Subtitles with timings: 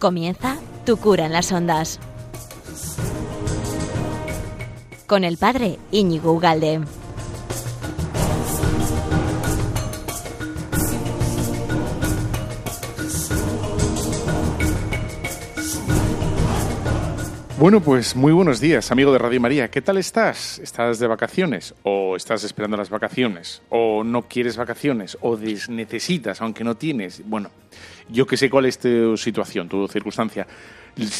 [0.00, 0.56] Comienza
[0.86, 2.00] Tu cura en las ondas.
[5.06, 6.80] Con el padre Íñigo Ugalde.
[17.58, 19.70] Bueno, pues muy buenos días, amigo de Radio María.
[19.70, 20.58] ¿Qué tal estás?
[20.60, 21.74] ¿Estás de vacaciones?
[21.82, 23.60] ¿O estás esperando las vacaciones?
[23.68, 25.18] ¿O no quieres vacaciones?
[25.20, 27.20] ¿O necesitas, aunque no tienes?
[27.28, 27.50] Bueno,
[28.10, 30.46] yo que sé cuál es tu situación, tu circunstancia.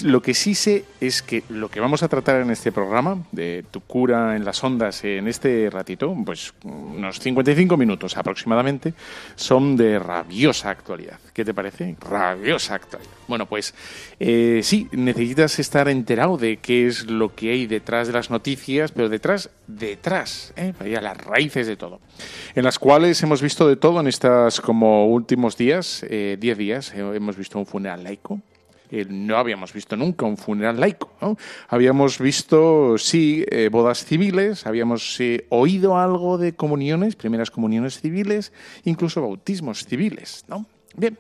[0.03, 3.65] Lo que sí sé es que lo que vamos a tratar en este programa, de
[3.71, 8.95] tu cura en las ondas en este ratito, pues unos 55 minutos aproximadamente,
[9.37, 11.19] son de rabiosa actualidad.
[11.33, 11.97] ¿Qué te parece?
[12.01, 13.11] Rabiosa actualidad.
[13.29, 13.75] Bueno, pues
[14.19, 18.93] eh, sí, necesitas estar enterado de qué es lo que hay detrás de las noticias,
[18.93, 20.73] pero detrás, detrás, ¿eh?
[20.97, 22.01] a las raíces de todo,
[22.55, 26.93] en las cuales hemos visto de todo en estas como últimos días, 10 eh, días,
[26.95, 28.41] eh, hemos visto un funeral laico,
[29.09, 31.13] no habíamos visto nunca un funeral laico.
[31.21, 31.37] ¿no?
[31.69, 38.53] Habíamos visto, sí, eh, bodas civiles, habíamos eh, oído algo de comuniones, primeras comuniones civiles,
[38.85, 40.67] incluso bautismos civiles, ¿no?
[40.97, 41.17] Bien,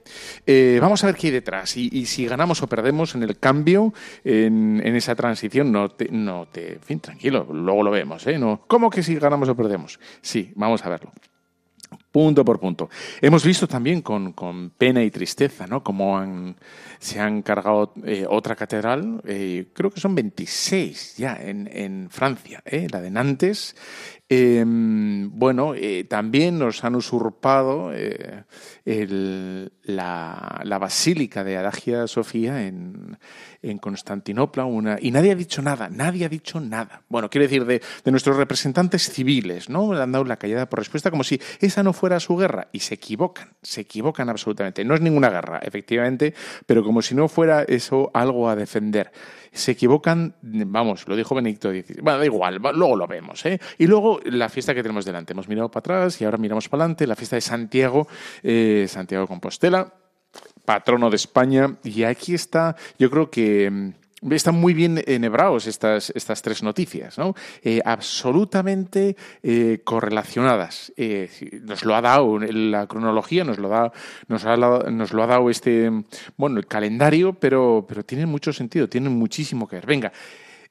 [0.46, 3.94] eh, vamos a ver qué hay detrás y, si ganamos o perdemos en el cambio,
[4.24, 8.36] en, esa transición, no te, no te, en fin, tranquilo, luego lo vemos, ¿eh?
[8.36, 10.00] No, ¿Cómo que si ganamos o perdemos?
[10.22, 11.12] Sí, vamos a verlo
[12.11, 12.89] punto por punto.
[13.20, 15.83] Hemos visto también con, con pena y tristeza, ¿no?
[15.83, 16.56] Cómo han,
[16.98, 22.62] se han cargado eh, otra catedral, eh, creo que son 26 ya en, en Francia,
[22.64, 22.86] ¿eh?
[22.91, 23.77] la de Nantes.
[24.33, 25.75] Em, bueno,
[26.09, 27.91] también nos han usurpado
[28.84, 33.19] el, la, la, basílica de Adagia Sofía en,
[33.62, 37.03] en Constantinopla una, y nadie ha dicho nada, nadie ha dicho nada.
[37.09, 39.93] Bueno, quiero decir, de, de nuestros representantes civiles, ¿no?
[39.93, 42.81] Le han dado la callada por respuesta como si esa no fuera su guerra y
[42.81, 44.84] se equivocan, se equivocan absolutamente.
[44.84, 46.34] No es ninguna guerra, efectivamente,
[46.66, 49.10] pero como si no fuera eso algo a defender.
[49.53, 52.00] Se equivocan, vamos, lo dijo Benedicto XVI.
[52.03, 53.44] Bueno, da igual, luego lo vemos.
[53.47, 53.59] ¿eh?
[53.78, 55.33] Y luego la fiesta que tenemos delante.
[55.33, 58.06] Hemos mirado para atrás y ahora miramos para adelante, la fiesta de Santiago,
[58.43, 59.93] eh, Santiago Compostela
[60.65, 61.78] patrono de España.
[61.83, 63.93] Y aquí está, yo creo que mm,
[64.31, 67.34] están muy bien enhebrados estas, estas tres noticias, ¿no?
[67.62, 70.92] Eh, absolutamente eh, correlacionadas.
[70.97, 71.28] Eh,
[71.62, 73.92] nos lo ha dado la cronología, nos lo,
[74.28, 75.91] nos, ha, nos lo ha dado este,
[76.36, 79.86] bueno, el calendario, pero, pero tienen mucho sentido, tienen muchísimo que ver.
[79.86, 80.12] Venga,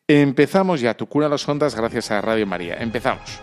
[0.08, 0.96] empezamos ya.
[0.96, 2.76] Tu cura las ondas gracias a Radio María.
[2.76, 3.40] Empezamos.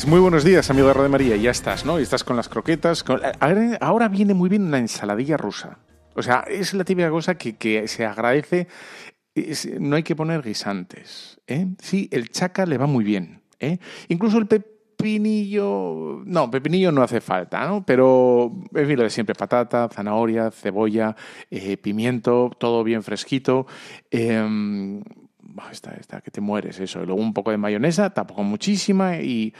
[0.00, 1.36] Pues muy buenos días, amigo de Radio María.
[1.36, 2.00] Ya estás, ¿no?
[2.00, 3.04] Y estás con las croquetas.
[3.80, 5.76] Ahora viene muy bien una ensaladilla rusa.
[6.14, 8.66] O sea, es la típica cosa que, se agradece.
[9.78, 11.38] no hay que poner guisantes.
[11.46, 11.66] ¿eh?
[11.82, 13.42] Sí, el chaca le va muy bien.
[13.58, 13.76] ¿eh?
[14.08, 16.22] Incluso el pepinillo.
[16.24, 17.84] No, pepinillo no hace falta, ¿no?
[17.84, 21.14] Pero, fin, lo de siempre: patata, zanahoria, cebolla,
[21.50, 23.66] eh, pimiento, todo bien fresquito.
[25.70, 27.02] Esta, esta, que te mueres, eso.
[27.02, 29.52] Y luego un poco de mayonesa, tampoco muchísima, y,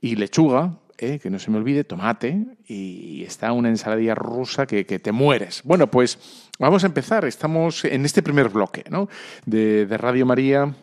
[0.00, 5.12] lechuga, eh, que no se me olvide, tomate, y está una ensaladilla rusa que, te
[5.12, 5.62] mueres.
[5.64, 7.24] Bueno, pues vamos a empezar.
[7.24, 9.08] Estamos en este primer bloque ¿no?
[9.46, 10.74] de, de Radio María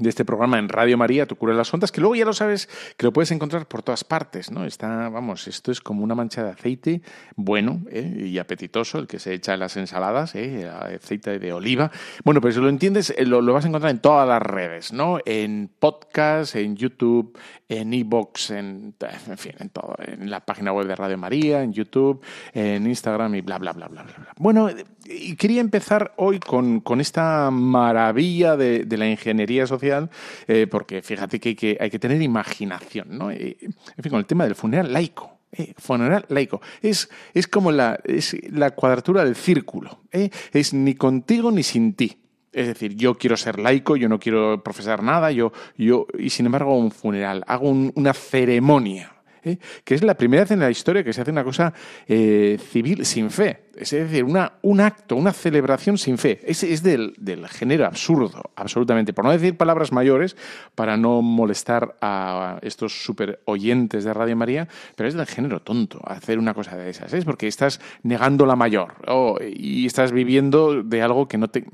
[0.00, 2.32] de este programa en Radio María, Tu cura de las ondas, que luego ya lo
[2.32, 4.64] sabes que lo puedes encontrar por todas partes, ¿no?
[4.64, 7.02] Está, vamos, esto es como una mancha de aceite
[7.36, 8.26] bueno ¿eh?
[8.26, 10.68] y apetitoso, el que se echa en las ensaladas, ¿eh?
[10.68, 11.90] aceite de oliva.
[12.24, 15.18] Bueno, pues si lo entiendes, eh, lo, vas a encontrar en todas las redes, ¿no?
[15.26, 17.38] En podcast, en YouTube,
[17.68, 18.94] en iBox, en,
[19.28, 22.24] en fin, en todo, en la página web de Radio María, en YouTube,
[22.54, 24.14] en Instagram y bla, bla, bla, bla, bla.
[24.16, 24.32] bla.
[24.38, 24.70] Bueno,
[25.10, 30.10] y quería empezar hoy con, con esta maravilla de, de la ingeniería social
[30.46, 33.30] eh, porque fíjate que hay, que tener imaginación, ¿no?
[33.30, 35.38] en fin, con el tema del funeral laico.
[35.52, 36.60] Eh, funeral laico.
[36.80, 40.00] Es, es como la, es la cuadratura del círculo.
[40.12, 40.30] ¿eh?
[40.52, 42.18] Es ni contigo ni sin ti.
[42.52, 46.46] Es decir, yo quiero ser laico, yo no quiero profesar nada, yo, yo y sin
[46.46, 49.12] embargo un funeral, hago una ceremonia
[49.44, 49.58] ¿eh?
[49.84, 51.72] que es la primera vez en la historia que se hace una cosa
[52.06, 53.70] eh, civil sin fe.
[53.76, 56.40] Es decir, un acto, una celebración sin fe.
[56.44, 57.14] Es, es del,
[57.48, 59.12] género absurdo, absolutamente.
[59.14, 60.36] Por no decir palabras mayores,
[60.74, 66.00] para no molestar a estos super oyentes de Radio María, pero es del género tonto
[66.04, 67.12] hacer una cosa de esas.
[67.14, 71.64] Es porque estás negando la mayor oh, y estás viviendo de algo que no te.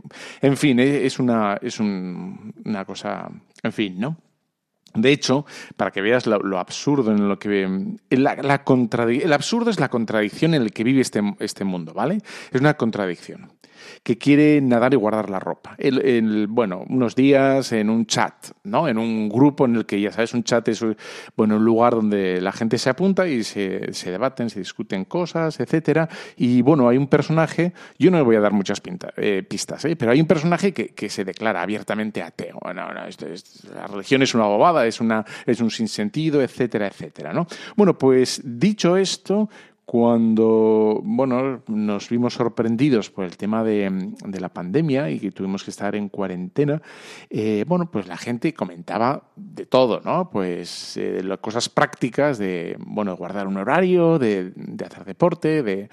[0.42, 3.30] En fin, es una, es una cosa.
[3.62, 4.16] En fin, ¿no?
[4.96, 5.46] De hecho,
[5.76, 7.68] para que veas lo, absurdo en lo que...
[8.10, 12.18] La, el absurdo es la contradicción en la que vive este, este mundo, ¿vale?
[12.50, 13.50] Es una contradicción
[14.02, 15.76] que quiere nadar y guardar la ropa.
[16.48, 18.34] Bueno, unos días en un chat,
[18.64, 18.88] ¿no?
[18.88, 20.84] En un grupo en el que, ya sabes, un chat es
[21.36, 25.58] bueno, un lugar donde la gente se apunta y se, se debaten, se discuten cosas,
[25.60, 26.08] etcétera.
[26.36, 28.80] Y bueno, hay un personaje, yo no le voy a dar muchas
[29.16, 29.96] eh, pistas, ¿eh?
[29.96, 32.58] pero hay un personaje que, que, se declara abiertamente ateo.
[32.64, 37.46] No, no, la religión es una bobada, es, una, es un sinsentido, etcétera, etcétera, ¿no?
[37.76, 39.48] Bueno, pues dicho esto,
[39.86, 44.10] cuando bueno, nos vimos sorprendidos por el tema de,
[44.40, 46.82] la pandemia y que tuvimos que estar en cuarentena,
[47.30, 50.28] eh, bueno, pues la gente comentaba de todo, ¿no?
[50.28, 54.52] Pues eh, cosas prácticas de, bueno, guardar un horario, de,
[54.84, 55.88] hacer deporte, de,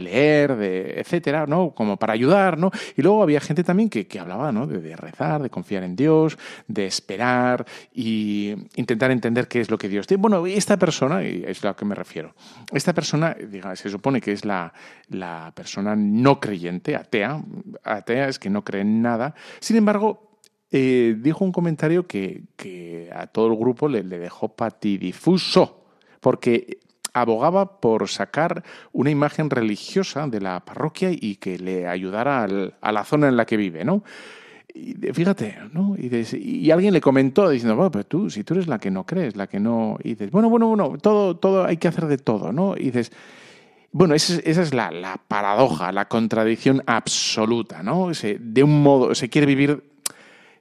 [0.00, 1.72] leer, de etcétera, ¿no?
[1.72, 2.70] Como para ayudar, ¿no?
[2.96, 4.68] Y luego había gente también que, que hablaba, ¿no?
[4.68, 6.38] De, rezar, de confiar en Dios,
[6.68, 10.20] de esperar y intentar entender qué es lo que Dios tiene.
[10.20, 12.32] Bueno, esta persona, y es a lo que me refiero,
[12.72, 13.23] esta persona
[13.74, 14.72] se supone que es la,
[15.54, 17.42] persona no creyente, atea,
[17.82, 20.38] atea es que no cree en nada, sin embargo,
[20.70, 22.42] eh, dijo un comentario que,
[23.14, 25.84] a todo el grupo le, dejó patidifuso,
[26.20, 26.78] porque
[27.12, 32.46] abogaba por sacar una imagen religiosa de la parroquia y que le ayudara
[32.80, 34.02] a la zona en la que vive, ¿no?
[34.74, 35.94] Fíjate, ¿no?
[35.96, 39.36] Y, alguien le comentó diciendo, bueno, pero tú, si tú eres la que no crees,
[39.36, 39.98] la que no...
[40.02, 42.76] Y dices, bueno, bueno, bueno, todo, todo hay que hacer de todo, ¿no?
[42.76, 43.12] Y dices,
[43.92, 48.10] bueno, esa es, la, paradoja, la contradicción absoluta, ¿no?
[48.10, 49.90] de un modo, se quiere vivir...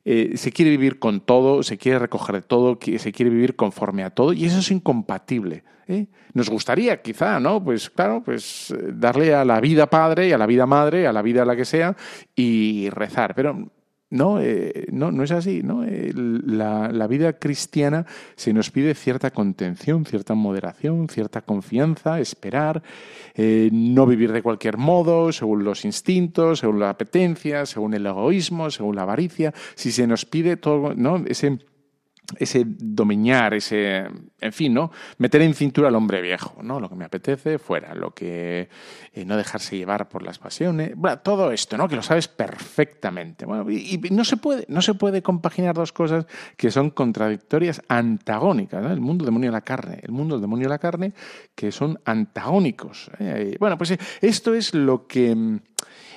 [0.05, 4.09] Eh, se quiere vivir con todo, se quiere recoger todo, se quiere vivir conforme a
[4.09, 5.63] todo, y eso es incompatible.
[5.87, 6.07] ¿eh?
[6.33, 7.63] Nos gustaría, quizá, ¿no?
[7.63, 11.21] Pues claro, pues darle a la vida padre y a la vida madre, a la
[11.21, 11.95] vida la que sea,
[12.35, 13.33] y rezar.
[13.33, 13.71] Pero
[14.13, 15.61] no, eh, no, no es así.
[15.63, 15.83] ¿no?
[15.83, 18.05] la, vida cristiana
[18.35, 22.83] se nos pide cierta contención, cierta moderación, cierta confianza, esperar,
[23.33, 28.69] eh, no vivir de cualquier modo, según los instintos, según la apetencia, según el egoísmo,
[28.69, 29.51] según la avaricia.
[29.73, 31.23] Si se nos pide todo, ¿no?
[31.25, 31.57] ese
[32.39, 34.07] ese domeñar, ese,
[34.39, 34.91] en fin, ¿no?
[35.17, 36.79] Meter en cintura al hombre viejo, ¿no?
[36.79, 37.93] Lo que me apetece, fuera.
[37.95, 38.69] Lo que
[39.13, 40.93] eh, no dejarse llevar por las pasiones.
[40.95, 41.87] Bueno, todo esto, ¿no?
[41.87, 43.45] Que lo sabes perfectamente.
[43.45, 46.25] Bueno, y, no se puede, no se puede compaginar dos cosas
[46.57, 48.85] que son contradictorias, antagónicas.
[48.91, 51.13] El mundo demonio de la carne, el mundo del demonio de la carne,
[51.55, 53.09] que son antagónicos.
[53.19, 53.55] ¿eh?
[53.59, 55.61] Bueno, pues esto es lo que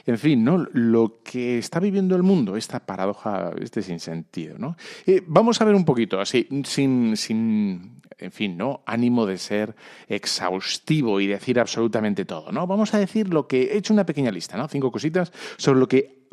[0.05, 0.67] en fin, ¿no?
[0.73, 4.77] Lo que está viviendo el mundo, esta paradoja, este sinsentido, ¿no?
[5.07, 8.83] Eh, vamos a ver un poquito, así, sin, sin, en fin, ¿no?
[8.87, 9.75] Ánimo de ser
[10.09, 12.67] exhaustivo y decir absolutamente todo, ¿no?
[12.67, 14.69] Vamos a decir lo que he hecho una pequeña lista, ¿no?
[14.69, 16.27] Cinco cositas sobre lo que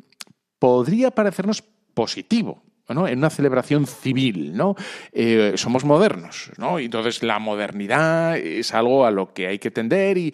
[0.60, 1.64] podría parecernos
[1.94, 4.76] positivo en una celebración civil, ¿no?
[5.12, 6.80] Eh, somos modernos, ¿no?
[6.80, 10.34] Y entonces la modernidad es algo a lo que hay que tender y,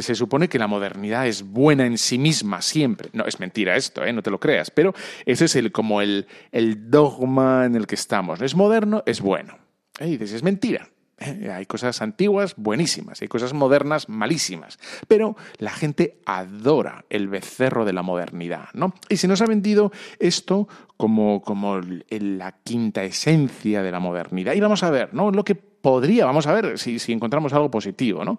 [0.00, 3.10] se supone que la modernidad es buena en sí misma siempre.
[3.12, 4.12] No, es mentira esto, ¿eh?
[4.12, 4.94] No te lo creas, pero
[5.26, 8.40] ese es el, como el, el dogma en el que estamos.
[8.40, 9.58] Es moderno, es bueno.
[9.98, 10.08] ¿Eh?
[10.08, 10.88] Y dices, es mentira.
[11.20, 17.84] Eh, hay cosas antiguas buenísimas, hay cosas modernas malísimas, pero la gente adora el becerro
[17.84, 18.94] de la modernidad, ¿no?
[19.10, 24.54] Y se nos ha vendido esto como, como la quinta esencia de la modernidad.
[24.54, 25.30] Y vamos a ver, ¿no?
[25.30, 28.38] Lo que podría, vamos a ver si, si encontramos algo positivo, ¿no?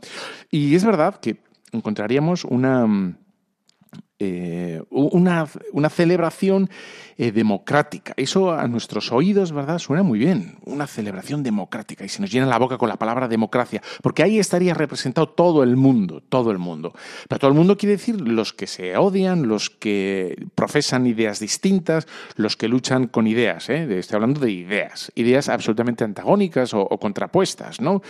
[0.50, 1.38] Y es verdad que
[1.72, 3.16] encontraríamos una
[4.24, 6.70] eh, una, una, celebración
[7.18, 8.14] eh, democrática.
[8.18, 9.80] Eso a nuestros oídos, ¿verdad?
[9.80, 10.60] Suena muy bien.
[10.64, 12.06] Una celebración democrática.
[12.06, 13.82] Y se nos llena la boca con la palabra democracia.
[14.04, 16.94] Porque ahí estaría representado todo el mundo, todo el mundo.
[17.28, 22.08] Pero todo el mundo quiere decir los que se odian, los que profesan ideas distintas,
[22.36, 23.72] los que luchan con ideas.
[23.72, 23.88] ¿eh?
[23.98, 25.12] Estoy hablando de ideas.
[25.16, 28.04] Ideas absolutamente antagónicas o, contrapuestas, ¿no?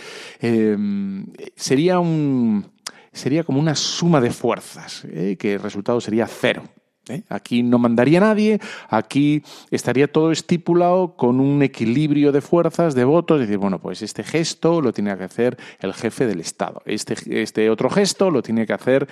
[1.56, 2.71] sería un
[3.12, 5.36] sería como una suma de fuerzas, ¿eh?
[5.38, 6.64] que el resultado sería cero.
[7.08, 7.22] ¿Eh?
[7.28, 13.40] Aquí no mandaría nadie, aquí estaría todo estipulado con un equilibrio de fuerzas, de votos,
[13.40, 17.42] es decir, bueno, pues este gesto lo tiene que hacer el jefe del Estado, este,
[17.42, 19.08] este otro gesto lo tiene que hacer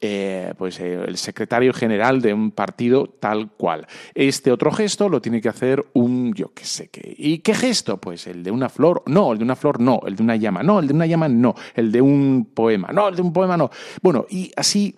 [0.00, 5.20] eh, pues, eh, el secretario general de un partido tal cual, este otro gesto lo
[5.20, 7.98] tiene que hacer un, yo qué sé qué, ¿y qué gesto?
[7.98, 10.62] Pues el de una flor, no, el de una flor no, el de una llama,
[10.62, 13.56] no, el de una llama no, el de un poema, no, el de un poema
[13.56, 13.70] no.
[14.02, 14.94] Bueno, y así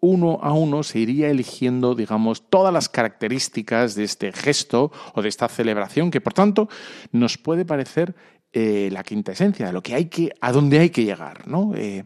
[0.00, 5.28] uno a uno se iría eligiendo, digamos, todas las características de este gesto o de
[5.28, 6.68] esta celebración, que por tanto
[7.12, 8.14] nos puede parecer
[8.52, 11.72] eh, la quinta esencia lo que hay que, a dónde hay que llegar, ¿no?
[11.74, 12.04] Eh,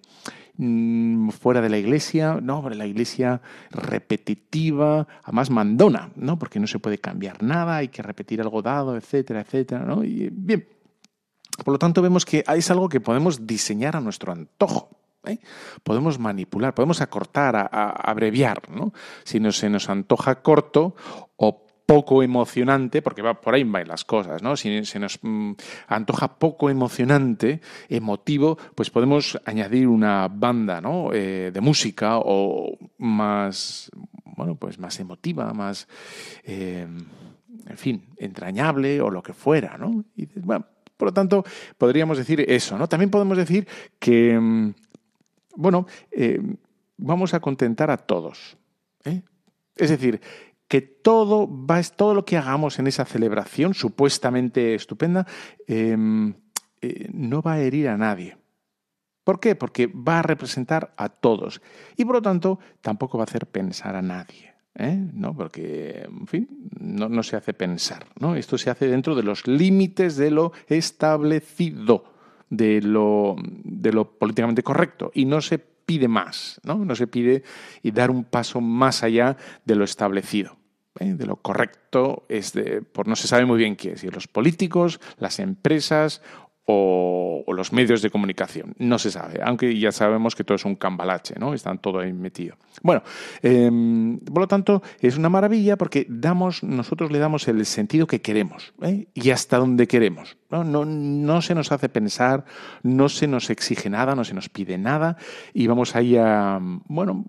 [0.57, 6.39] mm, fuera de la iglesia, no, la iglesia repetitiva, además mandona, ¿no?
[6.39, 10.01] Porque no se puede cambiar nada, hay que repetir algo dado, etcétera, etcétera, ¿no?
[10.01, 10.67] Bien,
[11.65, 15.00] por lo tanto vemos que es algo que podemos diseñar a nuestro antojo.
[15.27, 15.39] ¿Eh?
[15.83, 18.93] Podemos manipular, podemos acortar, a, abreviar, ¿no?
[19.25, 20.95] Si no, se nos antoja corto
[21.37, 24.57] o poco emocionante, porque va por ahí van las cosas, ¿no?
[24.57, 25.55] Si se nos mm,
[25.89, 31.13] antoja poco emocionante, emotivo, pues podemos añadir una banda, ¿no?
[31.13, 33.91] Eh, de música o más,
[34.25, 35.89] bueno, pues más emotiva, más,
[36.45, 36.87] eh,
[37.67, 40.05] en fin, entrañable o lo que fuera, ¿no?
[40.97, 41.45] Por lo tanto,
[41.77, 42.89] podríamos decir eso, ¿no?
[42.89, 43.67] También podemos decir
[43.99, 44.75] que mm,
[45.57, 46.41] bueno, eh,
[46.97, 48.57] vamos a contentar a todos.
[49.05, 49.23] ¿eh?
[49.77, 50.21] Es decir,
[50.69, 55.27] que todo, va, todo lo que hagamos en esa celebración supuestamente estupenda
[55.67, 56.35] em,
[56.81, 58.37] eh, no va a herir a nadie.
[59.25, 59.55] ¿Por qué?
[59.55, 61.61] Porque va a representar a todos
[61.97, 64.51] y por lo tanto tampoco va a hacer pensar a nadie.
[64.73, 65.37] ¿No?
[65.37, 68.07] Porque, en fin, no, no, se hace pensar.
[68.19, 68.35] ¿no?
[68.35, 72.05] Esto se hace dentro de los límites de lo establecido
[72.51, 76.85] de lo, de lo políticamente correcto y no se pide más, ¿no?
[76.85, 77.43] No se pide
[77.83, 80.61] y dar un paso más allá de lo establecido.
[80.99, 81.15] ¿eh?
[81.15, 85.01] de lo correcto es de, por no se sabe muy bien qué, si los políticos,
[85.19, 86.23] las empresas
[86.71, 88.75] o, los medios de comunicación.
[88.79, 91.53] No se sabe, aunque ya sabemos que todo es un cambalache, ¿no?
[91.53, 92.57] Están todo ahí metido.
[92.83, 93.03] Bueno,
[93.43, 98.23] em, por lo tanto, es una maravilla porque damos, nosotros le damos el sentido que
[98.23, 99.09] queremos ¿eh?
[99.15, 100.39] y hasta donde queremos.
[100.49, 100.65] ¿no?
[100.65, 102.45] No, no se nos hace pensar,
[102.83, 105.17] no se nos exige nada, no se nos pide nada
[105.53, 107.27] y vamos ahí a, bueno,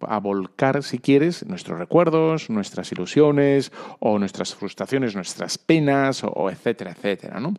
[0.00, 6.90] a volcar, si quieres, nuestros recuerdos, nuestras ilusiones o nuestras frustraciones, nuestras penas o etcétera,
[6.92, 7.54] etcétera, ¿no?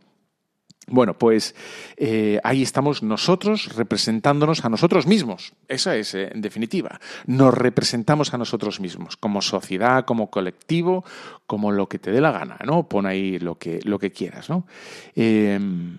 [0.88, 1.56] Bueno, pues
[1.96, 5.54] eh, ahí estamos nosotros representándonos a nosotros mismos.
[5.68, 7.00] Esa es, eh, en definitiva.
[7.26, 11.06] Nos representamos a nosotros mismos, como sociedad, como colectivo,
[11.48, 12.90] como lo que te dé la gana, ¿no?
[12.90, 14.68] Pon ahí lo que, lo que quieras, ¿no?
[15.16, 15.98] Em,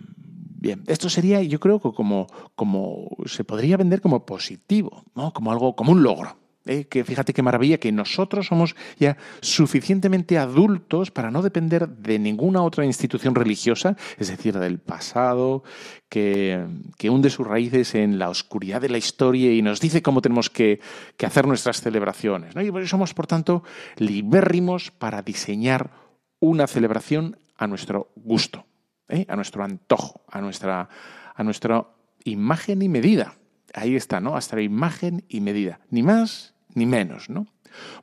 [0.61, 5.33] bien, esto sería, yo creo que como, como se podría vender como positivo, ¿no?
[5.33, 6.44] Como algo, como un logro.
[6.67, 6.87] ¿Eh?
[6.87, 12.63] que fíjate qué maravilla que nosotros somos ya suficientemente adultos para no depender de ninguna
[12.63, 15.63] otra institución religiosa, es decir, del pasado,
[16.09, 16.65] que,
[17.09, 20.81] hunde sus raíces en la oscuridad de la historia y nos dice cómo tenemos que,
[21.25, 22.55] hacer nuestras celebraciones.
[22.55, 22.63] ¿no?
[22.63, 23.63] Y somos, por tanto,
[23.97, 25.91] libérrimos para diseñar
[26.39, 28.67] una celebración a nuestro gusto,
[29.09, 29.27] ¿eh?
[29.29, 30.89] a nuestro antojo, a nuestra,
[31.35, 31.87] a nuestra
[32.25, 33.37] imagen y medida.
[33.73, 34.37] Ahí está, ¿no?
[34.37, 35.81] Hasta la imagen y medida.
[35.91, 37.47] Ni más ni menos, ¿no?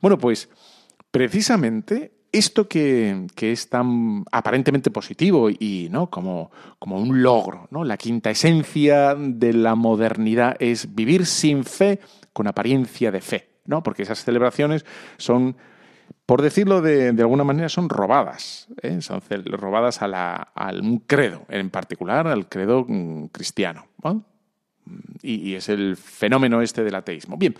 [0.00, 0.48] Bueno, pues
[1.10, 6.08] precisamente esto que, es tan aparentemente positivo y ¿no?
[6.08, 7.84] como, como un logro, ¿no?
[7.84, 12.00] la quinta esencia de la modernidad es vivir sin fe
[12.32, 13.82] con apariencia de fe, ¿no?
[13.82, 14.86] porque esas celebraciones
[15.18, 15.56] son,
[16.24, 19.02] por decirlo de, alguna manera, son robadas, ¿eh?
[19.02, 23.88] son robadas a, la, un credo, en particular al credo mm, cristiano.
[24.02, 24.24] ¿no?
[25.22, 27.36] Y, es el fenómeno este del ateísmo.
[27.36, 27.54] Bien,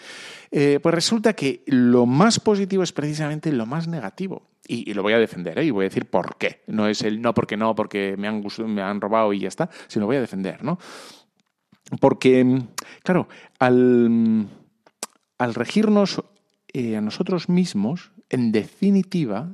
[0.50, 4.50] eh, pues resulta que lo más positivo es precisamente lo más negativo.
[4.66, 5.64] Y, lo voy a defender, ¿eh?
[5.64, 6.62] y voy a decir por qué.
[6.66, 9.68] No es el no porque no, porque me han, me han robado y ya está,
[9.88, 10.78] sino voy a defender, ¿no?
[12.00, 12.62] Porque,
[13.02, 14.46] claro, al,
[15.36, 16.22] al regirnos
[16.72, 19.50] eh, a nosotros mismos, en definitiva,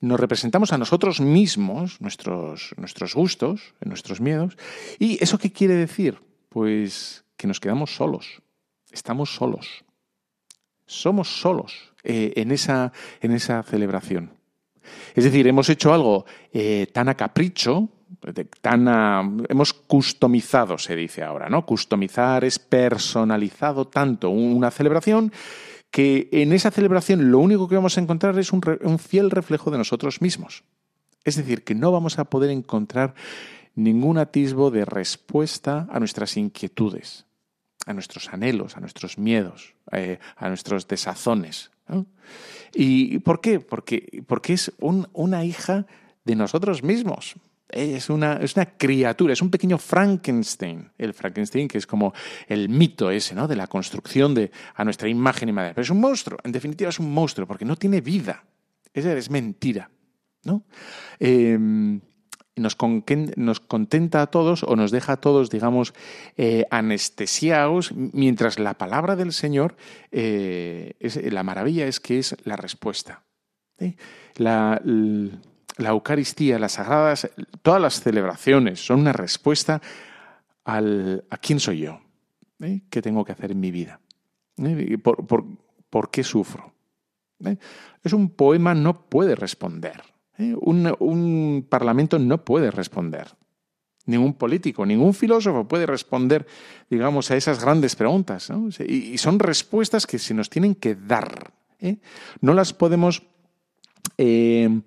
[0.00, 4.58] nos representamos a nosotros mismos, nuestros, nuestros gustos, nuestros miedos.
[4.98, 6.18] ¿Y eso qué quiere decir?
[6.56, 8.40] Pues que nos quedamos solos,
[8.90, 9.84] estamos solos,
[10.86, 14.30] somos solos eh, en, esa, en esa celebración.
[15.14, 17.90] Es decir, hemos hecho algo eh, tan a capricho,
[18.62, 21.66] tan hemos customizado, se dice ahora, ¿no?
[21.66, 25.32] Customizar es personalizado tanto una celebración
[25.90, 29.76] que en esa celebración lo único que vamos a encontrar es un fiel reflejo de
[29.76, 30.64] nosotros mismos.
[31.22, 33.14] Es decir, que no vamos a poder encontrar
[33.76, 37.26] ningún atisbo de respuesta a nuestras inquietudes,
[37.86, 41.70] a nuestros anhelos, a nuestros miedos, eh, a nuestros desazones.
[42.74, 43.60] ¿Y por qué?
[43.60, 45.86] Porque, porque es una hija
[46.24, 47.36] de nosotros mismos.
[47.68, 50.90] Es una, es una criatura, es un pequeño Frankenstein.
[50.98, 52.12] El Frankenstein, que es como
[52.48, 53.48] el mito ese, ¿no?
[53.48, 55.74] De la construcción de, a nuestra imagen y madera.
[55.74, 58.44] Pero es un monstruo, en definitiva es un monstruo, porque no tiene vida.
[58.94, 59.90] Esa es mentira,
[60.44, 60.62] ¿no?
[61.18, 62.00] Em,
[62.56, 62.76] nos,
[63.36, 65.94] nos, contenta a todos o nos deja a todos, digamos,
[66.36, 69.76] eh, anestesiados, mientras la palabra del Señor,
[70.10, 73.22] eh, es, la maravilla es que es la respuesta.
[74.36, 74.80] La,
[75.76, 77.30] la Eucaristía, las sagradas,
[77.62, 79.80] todas las celebraciones son una respuesta
[80.64, 82.00] al, a quién soy yo,
[82.60, 82.82] ¿Eh?
[82.90, 84.00] qué tengo que hacer en mi vida,
[84.58, 84.98] ¿Eh?
[84.98, 86.72] ¿Por, qué sufro.
[87.44, 87.56] ¿Eh?
[88.02, 90.02] Es un poema no puede responder,
[90.38, 93.28] un, un parlamento no puede responder.
[94.06, 96.46] Ningún político, ningún filósofo puede responder,
[96.88, 98.52] digamos, a esas grandes preguntas.
[98.86, 101.52] Y, son respuestas que se nos tienen que dar.
[102.40, 103.24] No las podemos
[104.16, 104.80] eh,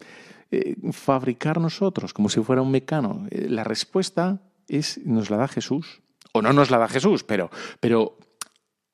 [0.92, 3.28] fabricar nosotros, como si fuera un mecano?
[3.30, 6.02] Eh, la respuesta es, nos la da Jesús.
[6.32, 8.18] O no nos la da Jesús, pero, pero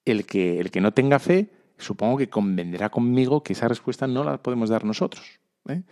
[0.06, 4.24] el, que, el que no tenga fe, supongo que convendrá conmigo que esa respuesta no
[4.24, 5.40] la podemos dar nosotros.
[5.68, 5.84] ¿eh?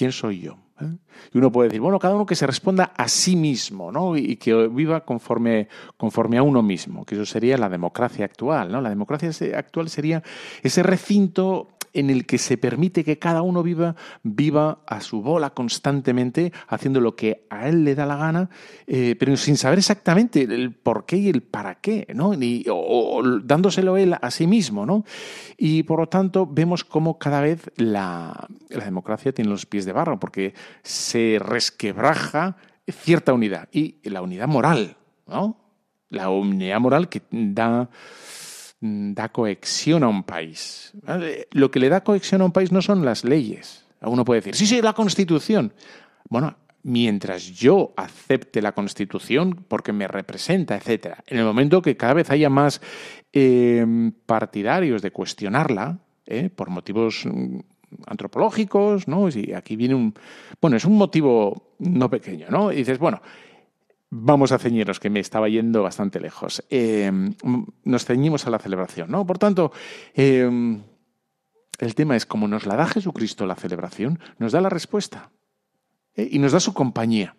[0.00, 0.56] ¿Quién soy yo?
[1.30, 4.16] Y uno puede decir, bueno, cada uno que se responda a sí mismo, ¿no?
[4.16, 8.80] Y que viva conforme, conforme a uno mismo, que eso sería la democracia actual, ¿no?
[8.80, 10.22] La democracia actual sería
[10.62, 15.50] ese recinto en el que se permite que cada uno viva, viva a su bola
[15.50, 18.50] constantemente, haciendo lo que a él le da la gana,
[18.86, 22.32] eh, pero sin saber exactamente el por qué y el para qué, ¿no?
[22.70, 25.04] o, dándoselo él a sí mismo, ¿no?
[25.56, 29.92] Y por lo tanto vemos cómo cada vez la, la democracia tiene los pies de
[29.92, 32.56] barro, porque se resquebraja
[32.92, 35.56] cierta unidad y la unidad moral, ¿no?
[36.08, 37.88] La unidad moral que da
[38.80, 40.92] da cohesión a un país.
[41.52, 43.84] Lo que le da cohesión a un país no son las leyes.
[44.00, 45.72] Uno puede decir, sí, sí, la Constitución.
[46.28, 51.18] Bueno, mientras yo acepte la Constitución porque me representa, etc.
[51.26, 52.80] En el momento que cada vez haya más
[53.32, 56.48] em, partidarios de cuestionarla, ¿eh?
[56.48, 57.58] por motivos mm,
[58.06, 59.28] antropológicos, ¿no?
[59.28, 60.14] Y aquí viene un...
[60.60, 62.72] Bueno, es un motivo no pequeño, ¿no?
[62.72, 63.20] Y dices, bueno,
[64.10, 66.64] Vamos a ceñirnos, que me estaba yendo bastante lejos.
[66.68, 67.32] Em,
[67.84, 69.24] nos ceñimos a la celebración, ¿no?
[69.24, 69.72] Por tanto,
[70.14, 70.82] em,
[71.78, 75.30] el tema es, como nos la da Jesucristo la celebración, nos da la respuesta.
[76.16, 76.28] ¿eh?
[76.30, 77.36] Y nos da su compañía.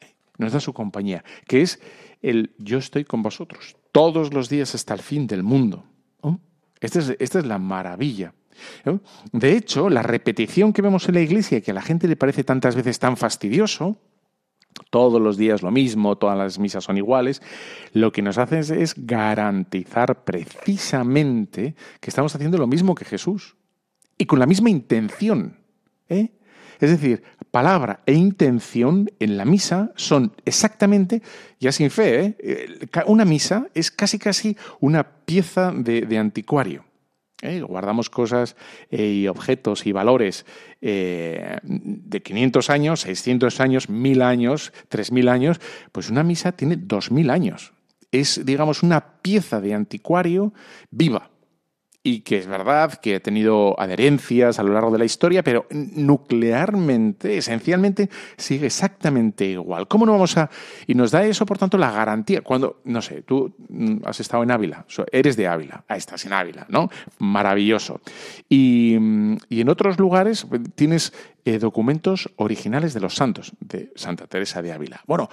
[0.00, 0.14] ¿eh?
[0.38, 1.80] Nos da su compañía, que es
[2.22, 5.84] el yo estoy con vosotros todos los días hasta el fin del mundo.
[6.80, 8.34] Esta, es, esta es la maravilla.
[9.32, 12.42] De hecho, la repetición que vemos en la iglesia, que a la gente le parece
[12.42, 13.98] tantas veces tan fastidioso,
[14.90, 17.42] todos los días lo mismo, todas las misas son iguales,
[17.92, 23.56] lo que nos hace es, garantizar precisamente que estamos haciendo lo mismo que Jesús
[24.18, 25.58] y con la misma intención.
[26.08, 26.32] ¿eh?
[26.80, 31.22] Es decir, palabra e intención en la misa son exactamente,
[31.60, 32.88] ya sin fe, ¿eh?
[33.06, 36.84] una misa es casi casi una pieza de anticuario.
[37.42, 37.60] ¿Eh?
[37.60, 38.56] guardamos cosas
[38.90, 40.46] eh, y objetos y valores
[40.80, 47.30] eh, de 500 años, 600 años, 1000 años, 3000 años, pues una misa tiene 2000
[47.30, 47.72] años.
[48.10, 50.52] Es, digamos, una pieza de anticuario
[50.90, 51.31] viva
[52.04, 55.66] y que es verdad que ha tenido adherencias a lo largo de la historia, pero
[55.70, 59.86] nuclearmente, esencialmente, sigue exactamente igual.
[59.86, 60.50] ¿Cómo no vamos a...?
[60.86, 62.40] Y nos da eso, por tanto, la garantía.
[62.40, 66.32] Cuando, no sé, tú mm, has estado en Ávila, eres de Ávila, ahí estás en
[66.32, 66.90] Ávila, ¿no?
[67.18, 68.00] Maravilloso.
[68.48, 71.12] Y, mm, en otros lugares pues, tienes
[71.44, 75.02] eh, documentos originales de los santos, de Santa Teresa de Ávila.
[75.06, 75.28] Bueno,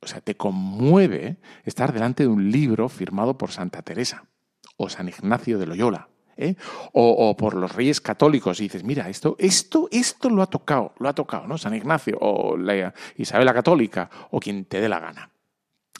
[0.00, 4.24] o sea, te conmueve estar delante de un libro firmado por Santa Teresa
[4.76, 6.54] o San Ignacio de Loyola, ¿eh?
[6.92, 11.08] o, por los reyes católicos, y dices, mira, esto, esto, esto lo ha tocado, lo
[11.08, 11.58] ha tocado, ¿no?
[11.58, 15.30] San Ignacio, o la Isabel la Católica, o quien te dé la gana.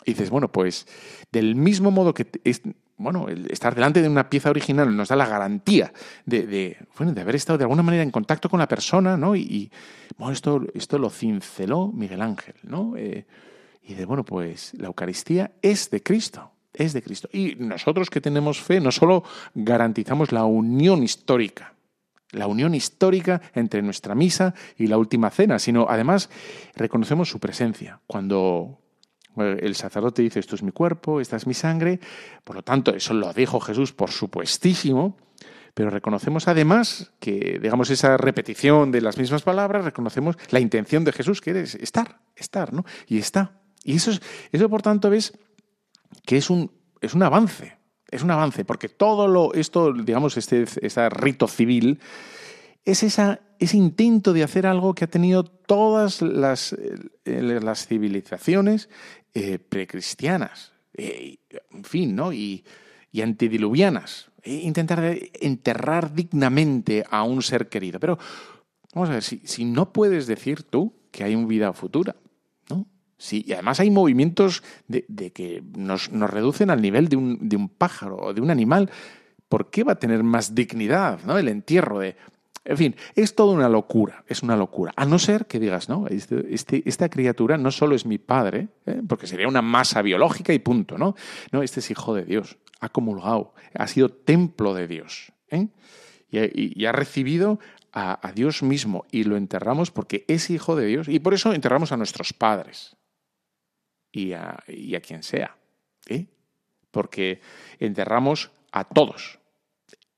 [0.05, 0.87] Y dices, bueno, pues
[1.33, 2.63] del mismo modo que es,
[2.97, 5.93] bueno, el estar delante de una pieza original nos da la garantía
[6.25, 9.35] de, de, bueno, de haber estado de alguna manera en contacto con la persona, ¿no?
[9.35, 9.71] Y,
[10.17, 12.95] bueno, esto, esto lo cinceló Miguel Ángel, ¿no?
[12.97, 13.27] Eh,
[13.83, 17.29] y de, bueno, pues la Eucaristía es de Cristo es de Cristo.
[17.33, 21.75] Y nosotros que tenemos fe no solo garantizamos la unión histórica,
[22.33, 26.31] la unión histórica entre nuestra misa y la última cena, sino además
[26.75, 28.01] reconocemos su presencia.
[28.07, 28.79] Cuando
[29.37, 32.01] eh, el sacerdote dice esto es mi cuerpo, esta es mi sangre,
[32.45, 35.17] por lo tanto, eso lo dijo Jesús por supuestísimo,
[35.75, 41.13] pero reconocemos además que, digamos, esa repetición de las mismas palabras, reconocemos la intención de
[41.13, 42.87] Jesús, que es estar, estar, ¿no?
[43.07, 43.61] Y está.
[43.85, 45.35] Y eso, es, eso por tanto, ves
[46.25, 47.77] que es un, es un avance.
[48.11, 52.01] es un avance, porque todo lo, esto, digamos, este, este rito civil
[52.85, 58.89] es esa, ese intento de hacer algo que ha tenido todas las, eh, las civilizaciones
[59.35, 61.39] eh, precristianas, eh,
[61.73, 62.33] en fin, ¿no?
[62.33, 62.65] Y,
[63.11, 64.31] y antediluvianas.
[64.45, 67.99] intentar enterrar dignamente a un ser querido.
[67.99, 68.19] Pero,
[68.95, 72.15] vamos a ver, si, si no puedes decir tú que hay una vida futura.
[73.19, 77.57] Sí, y además hay movimientos de, que nos, nos, reducen al nivel de un, de
[77.57, 78.91] un pájaro o de un animal.
[79.49, 81.39] ¿Por qué va a tener más dignidad ¿no?
[81.39, 82.17] el entierro de,
[82.67, 84.93] en fin, es toda una locura, es una locura.
[84.97, 88.69] A no ser que digas, no, este, este esta criatura no solo es mi padre,
[88.87, 89.03] ¿eh?
[89.09, 91.15] porque sería una masa biológica y punto, ¿no?
[91.53, 95.33] No, este es hijo de Dios, ha comulgado, ha sido templo de Dios.
[95.51, 95.69] ¿eh?
[96.31, 97.61] Y, ha recibido
[97.93, 101.93] a, Dios mismo y lo enterramos porque es hijo de Dios y por eso enterramos
[101.93, 102.97] a nuestros padres
[104.17, 105.57] y a, quien sea.
[106.91, 107.41] Porque
[107.79, 109.39] enterramos a todos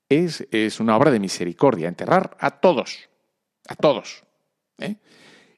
[0.08, 3.08] es, es una obra de misericordia, enterrar a todos,
[3.68, 4.22] a todos.
[4.78, 4.96] ¿eh?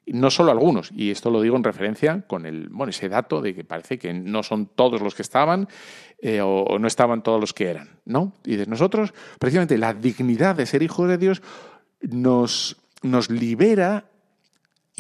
[0.06, 3.54] no solo algunos, y esto lo digo en referencia con el, bueno, ese dato de
[3.54, 5.68] que parece que no son todos los que estaban
[6.18, 8.32] eh, o, no estaban todos los que eran, ¿no?
[8.44, 11.42] Y de nosotros, precisamente la dignidad de ser hijos de Dios
[12.00, 14.06] nos, nos libera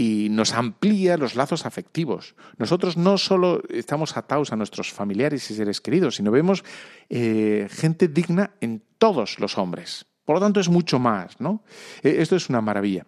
[0.00, 2.34] y nos amplía los lazos afectivos.
[2.56, 6.64] Nosotros no solo estamos atados a nuestros familiares y seres queridos, sino vemos
[7.10, 10.06] eh, gente digna en todos los hombres.
[10.24, 11.64] Por lo tanto, es mucho más, ¿no?
[12.02, 13.04] Eh, esto es una maravilla.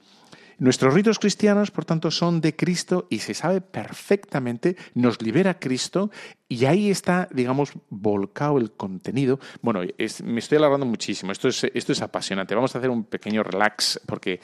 [0.63, 6.13] Nuestros ritos cristianos, por tanto, son de Cristo y se sabe perfectamente, nos libera Cristo
[6.49, 9.41] y ahí está, digamos, volcado el contenido.
[9.61, 12.55] Bueno, me estoy alargando muchísimo, esto es, esto es apasionante.
[12.55, 14.39] Vamos a hacer un pequeño relax porque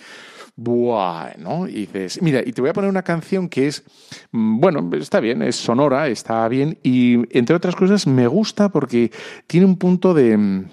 [0.56, 1.68] Buah, ¿no?
[1.68, 3.84] Y dices, mira, y te voy a poner una canción que es,
[4.32, 9.12] mm, bueno, está bien, es sonora, está bien, y entre otras cosas me gusta porque
[9.46, 10.68] tiene un punto de, mm,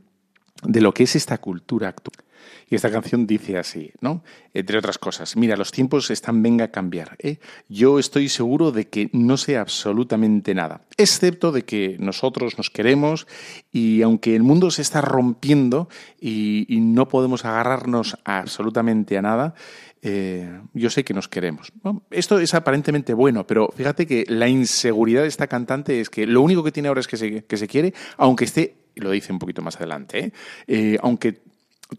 [0.63, 2.24] de lo que es esta cultura actual.
[2.69, 4.23] Y esta canción dice así, ¿no?
[4.53, 7.15] Entre otras cosas, mira, los tiempos están venga a cambiar.
[7.19, 7.37] ¿eh?
[7.69, 13.27] Yo estoy seguro de que no sé absolutamente nada, excepto de que nosotros nos queremos
[13.71, 19.55] y aunque el mundo se está rompiendo y, no podemos agarrarnos absolutamente a nada,
[20.01, 21.73] eh, yo sé que nos queremos.
[22.11, 26.41] esto es aparentemente bueno, pero fíjate que la inseguridad de esta cantante es que lo
[26.41, 29.39] único que tiene ahora es que se, que se quiere, aunque esté, lo dice un
[29.39, 30.31] poquito más adelante,
[30.67, 31.44] eh aunque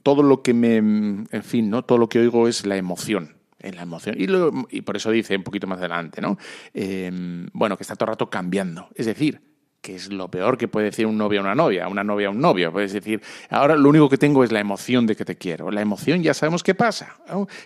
[0.02, 1.82] todo lo que me, en fin, ¿no?
[1.82, 3.36] Todo lo que oigo es la emoción.
[3.58, 4.16] En la emoción.
[4.18, 4.26] Y,
[4.76, 6.38] y por eso dice un poquito más adelante, ¿no?
[6.74, 8.88] Em, bueno, que está todo el rato cambiando.
[8.94, 9.40] Es decir,
[9.86, 12.30] que es lo peor que puede decir un novio a una novia, una novia a
[12.30, 12.72] un novio.
[12.72, 15.70] Puedes decir, ahora lo único que tengo es la emoción de que te quiero.
[15.70, 17.18] La emoción ya sabemos qué pasa.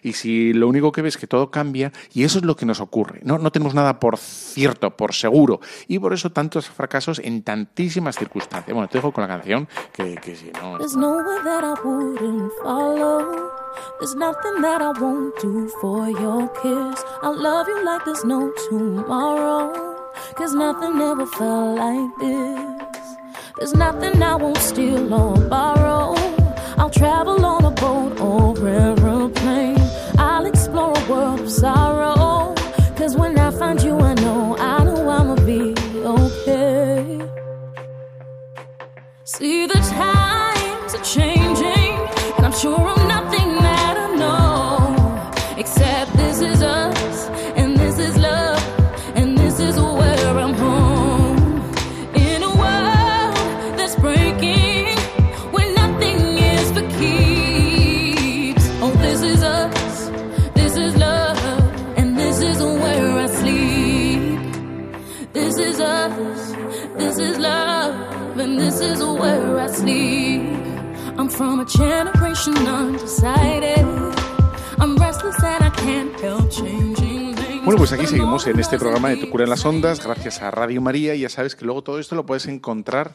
[0.02, 2.66] Y si lo único que ves es que todo cambia, y eso es lo que
[2.66, 3.20] nos ocurre.
[3.22, 5.61] No, no tenemos nada por cierto, por seguro.
[5.88, 8.74] Y por eso tantos fracasos en tantísimas circunstancias.
[8.74, 10.76] Bueno, te dejo con la canción que, que si no...
[10.78, 11.42] There's nothing
[14.62, 17.04] that I won't do for your kiss.
[17.22, 19.99] I love you like there's no tomorrow.
[20.34, 23.16] Cause nothing ever felt like this.
[23.58, 26.14] There's nothing I won't steal or borrow.
[26.78, 29.78] I'll travel on a boat or aeroplane.
[30.18, 32.54] I'll explore a world of sorrow.
[32.96, 37.20] Cause when I find you, I know, I know I'ma be okay.
[39.24, 41.92] See, the times are changing,
[42.36, 42.99] and I'm sure I'm
[77.64, 80.50] Bueno, pues aquí seguimos en este programa de Tu cura en las ondas, gracias a
[80.50, 81.14] Radio María.
[81.14, 83.14] Ya sabes que luego todo esto lo puedes encontrar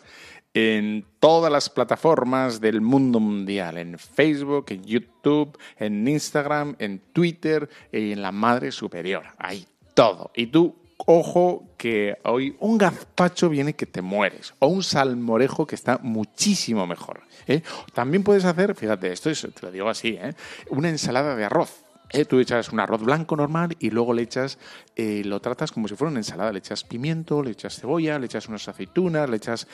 [0.55, 7.69] en todas las plataformas del mundo mundial, en Facebook, en YouTube, en Instagram, en Twitter
[7.91, 9.23] y en la Madre Superior.
[9.37, 10.31] Ahí todo.
[10.35, 15.75] Y tú ojo que hoy un gazpacho viene que te mueres, o un salmorejo que
[15.75, 17.21] está muchísimo mejor.
[17.47, 17.61] ¿eh?
[17.93, 20.33] También puedes hacer, fíjate, esto es, te lo digo así, ¿eh?
[20.69, 21.83] una ensalada de arroz.
[22.11, 22.25] ¿eh?
[22.25, 24.57] Tú echas un arroz blanco normal y luego le echas,
[24.95, 26.51] lo tratas como si fuera una ensalada.
[26.51, 29.67] Le echas pimiento, le echas cebolla, le echas unas aceitunas, le echas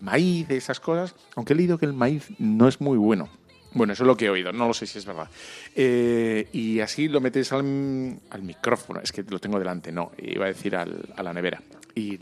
[0.00, 1.14] maíz, esas cosas.
[1.34, 3.28] Aunque he leído que el maíz no es muy bueno.
[3.76, 5.28] Bueno, eso es lo que he oído, no lo sé si es verdad.
[5.74, 7.62] Eh, y así lo metes al,
[8.40, 11.62] micrófono, es que lo tengo delante, no, iba a decir a la nevera.
[11.94, 12.18] y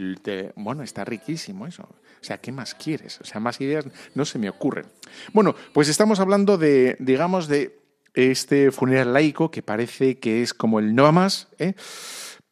[0.56, 1.82] bueno, está riquísimo eso.
[1.82, 3.20] O sea, ¿qué más quieres?
[3.20, 4.86] O sea, más ideas no se me ocurren.
[5.32, 7.78] Bueno, pues estamos hablando de, digamos, de
[8.14, 11.74] este funeral laico que parece que es como el no más, ¿eh?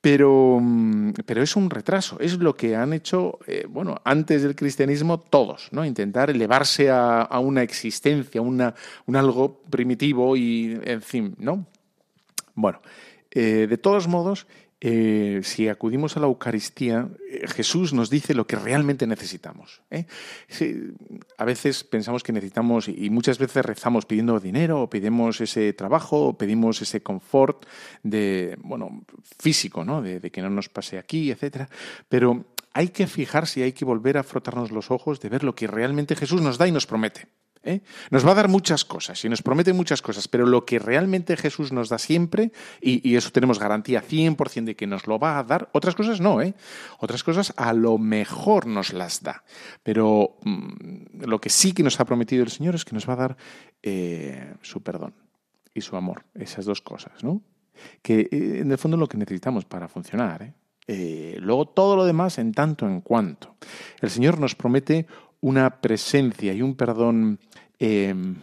[0.02, 4.56] Pero, mm, pero es un retraso, es lo que han hecho, eh, bueno, antes del
[4.56, 5.84] cristianismo todos, ¿no?
[5.84, 8.74] Intentar elevarse a, una existencia, una,
[9.06, 11.66] un algo primitivo y, en fin, ¿no?
[12.54, 12.82] Bueno,
[13.30, 14.48] eh, de todos modos,
[14.84, 19.80] eh, si acudimos a la Eucaristía, eh, Jesús nos dice lo que realmente necesitamos.
[19.92, 20.06] ¿eh?
[21.38, 26.26] a veces pensamos que necesitamos, y muchas veces rezamos pidiendo dinero, o pedimos ese trabajo,
[26.26, 27.64] o pedimos ese confort
[28.02, 29.04] de, bueno,
[29.38, 30.02] físico, ¿no?
[30.02, 31.68] De, de que no nos pase aquí, etcétera.
[32.08, 35.54] Pero hay que fijarse y hay que volver a frotarnos los ojos de ver lo
[35.54, 37.28] que realmente Jesús nos da y nos promete.
[37.64, 37.80] ¿Eh?
[38.10, 41.36] Nos va a dar muchas cosas y nos promete muchas cosas, pero lo que realmente
[41.36, 45.44] Jesús nos da siempre, y, eso tenemos garantía 100% de que nos lo va a
[45.44, 46.54] dar, otras cosas no, ¿eh?
[46.98, 49.44] Otras cosas a lo mejor nos las da.
[49.82, 53.14] Pero mm, lo que sí que nos ha prometido el Señor es que nos va
[53.14, 53.36] a dar
[53.82, 55.14] eh, su perdón
[55.74, 57.42] y su amor, esas dos cosas, ¿no?
[58.02, 60.54] Que eh, en el fondo es lo que necesitamos para funcionar,
[60.86, 63.56] luego todo lo demás en tanto en cuanto.
[64.00, 65.06] El Señor nos promete
[65.42, 67.38] una presencia y un perdón
[67.84, 68.36] Em,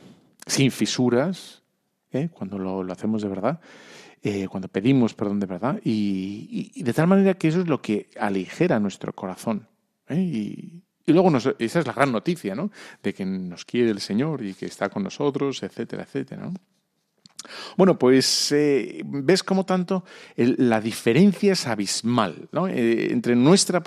[0.46, 1.64] sin fisuras,
[2.12, 2.28] ¿eh?
[2.30, 3.62] cuando lo, hacemos de verdad,
[4.22, 8.10] eh, cuando pedimos perdón de verdad, y, de tal manera que eso es lo que
[8.20, 9.66] aligera nuestro corazón.
[10.10, 10.20] ¿eh?
[10.20, 12.70] Y, luego esa es la gran noticia, ¿no?
[13.02, 16.52] De que nos quiere el Señor y que está con nosotros, etcétera, etcétera,
[17.78, 18.54] Bueno, pues
[19.06, 20.04] ves cómo tanto
[20.36, 22.68] la diferencia es abismal ¿no?
[22.68, 23.82] entre nuestra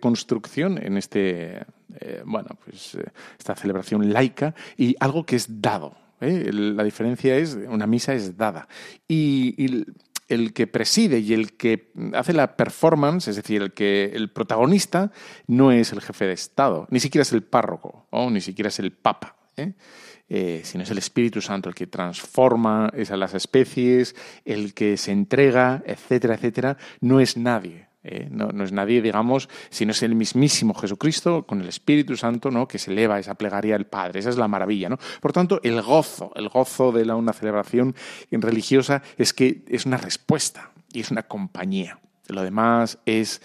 [0.00, 1.66] construcción en este
[2.00, 3.04] eh, bueno, pues eh,
[3.38, 5.96] esta celebración laica y algo que es dado.
[6.20, 6.50] ¿eh?
[6.52, 8.68] La diferencia es, una misa es dada.
[9.08, 9.84] Y,
[10.28, 15.12] el que preside y el que hace la performance, es decir, el que el protagonista,
[15.46, 18.80] no es el jefe de Estado, ni siquiera es el párroco, o ni siquiera es
[18.80, 19.36] el papa.
[19.56, 25.84] sino es el Espíritu Santo el que transforma esas las especies, el que se entrega,
[25.86, 27.85] etcétera, etcétera, no es nadie.
[28.08, 32.68] Eh, no, es nadie, digamos, sino es el mismísimo Jesucristo con el Espíritu Santo, ¿no?
[32.68, 34.20] Que se eleva esa plegaria al Padre.
[34.20, 34.96] Esa es la maravilla, ¿no?
[35.20, 37.96] Por tanto, el gozo, el gozo de la, una celebración
[38.30, 41.98] religiosa es que es una respuesta y es una compañía.
[42.28, 43.42] Lo demás es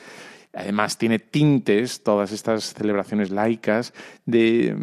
[0.53, 3.93] además tiene tintes, todas estas celebraciones laicas,
[4.25, 4.75] de,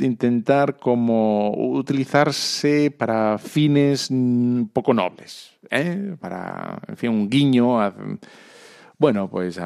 [0.00, 4.08] intentar como utilizarse para fines
[4.72, 6.16] poco nobles, ¿eh?
[6.20, 7.92] para, en fin, un guiño a,
[8.98, 9.58] bueno, pues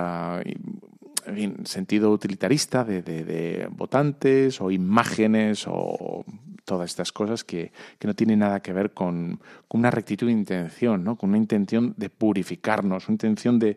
[1.26, 6.24] en sentido utilitarista de, votantes o imágenes o
[6.64, 9.40] todas estas cosas que, no tienen nada que ver con,
[9.70, 11.16] una rectitud de intención, ¿no?
[11.16, 13.76] con una intención de purificarnos, una intención de,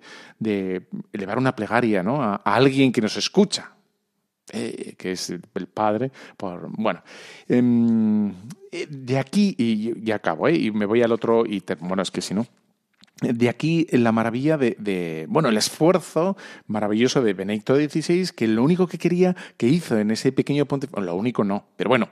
[1.12, 2.22] elevar una plegaria ¿no?
[2.22, 3.72] a, alguien que nos escucha.
[4.52, 7.02] Eh, que es el Padre, por, bueno,
[7.48, 8.30] em,
[8.74, 10.56] eh, de aquí, y acabo, ¿eh?
[10.56, 12.46] y me voy al otro, y bueno, es que si no,
[13.24, 18.88] de aquí la maravilla de, bueno, el esfuerzo maravilloso de Benedicto XVI, que lo único
[18.88, 22.10] que quería, que hizo en ese pequeño ponte, lo único no, pero bueno,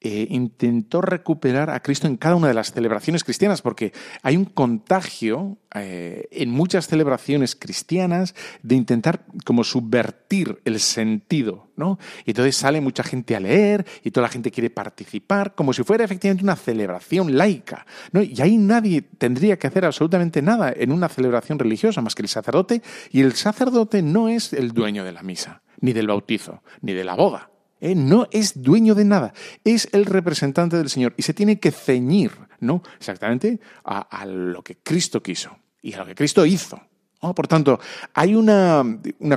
[0.00, 4.44] eh, intentó recuperar a Cristo en cada una de las celebraciones cristianas, porque hay un
[4.44, 11.98] contagio eh, en muchas celebraciones cristianas de intentar como subvertir el sentido, ¿no?
[12.24, 15.82] Y entonces sale mucha gente a leer y toda la gente quiere participar, como si
[15.82, 18.22] fuera efectivamente una celebración laica, ¿no?
[18.22, 22.28] Y ahí nadie tendría que hacer absolutamente nada en una celebración religiosa más que el
[22.28, 26.92] sacerdote, y el sacerdote no es el dueño de la misa, ni del bautizo, ni
[26.92, 27.50] de la boda.
[27.80, 27.94] ¿Eh?
[27.94, 29.32] no es dueño de nada,
[29.64, 32.82] es el representante del Señor y se tiene que ceñir, ¿no?
[32.96, 36.80] Exactamente a, lo que Cristo quiso y a lo que Cristo hizo.
[37.20, 37.80] Por tanto,
[38.14, 38.84] hay una,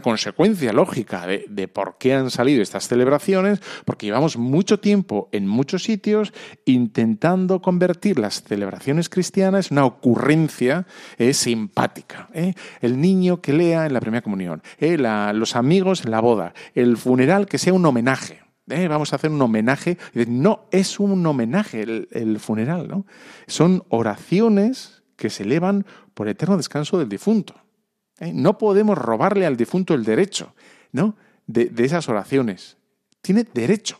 [0.03, 5.83] consecuencia lógica de, por qué han salido estas celebraciones, porque llevamos mucho tiempo en muchos
[5.83, 6.31] sitios
[6.65, 10.85] intentando convertir las celebraciones cristianas en una ocurrencia
[11.17, 12.29] eh, simpática.
[12.33, 12.53] Eh.
[12.81, 14.97] El niño que lea en la primera comunión, eh,
[15.33, 18.41] los amigos en la boda, el funeral que sea un homenaje.
[18.67, 19.97] vamos a hacer un homenaje.
[20.27, 23.07] No es un homenaje el, el funeral, ¿no?
[23.47, 27.55] Son oraciones que se elevan por eterno descanso del difunto.
[28.21, 28.31] ¿Eh?
[28.33, 30.53] No podemos robarle al difunto el derecho
[30.93, 31.17] ¿no?
[31.47, 32.77] de, esas oraciones.
[33.21, 33.99] Tiene derecho.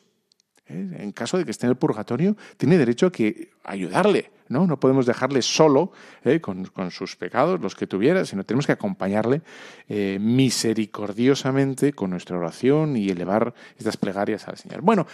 [0.68, 0.98] ¿eh?
[1.00, 4.32] En caso de que esté en el purgatorio, tiene derecho a que ayudarle.
[4.52, 4.68] ¿No?
[4.68, 5.92] No podemos dejarle solo
[6.24, 6.40] ¿eh?
[6.40, 9.42] con, sus pecados, los que tuviera, sino tenemos que acompañarle
[9.88, 14.82] misericordiosamente con nuestra oración y elevar estas plegarias al Señor.
[14.82, 15.08] Bueno,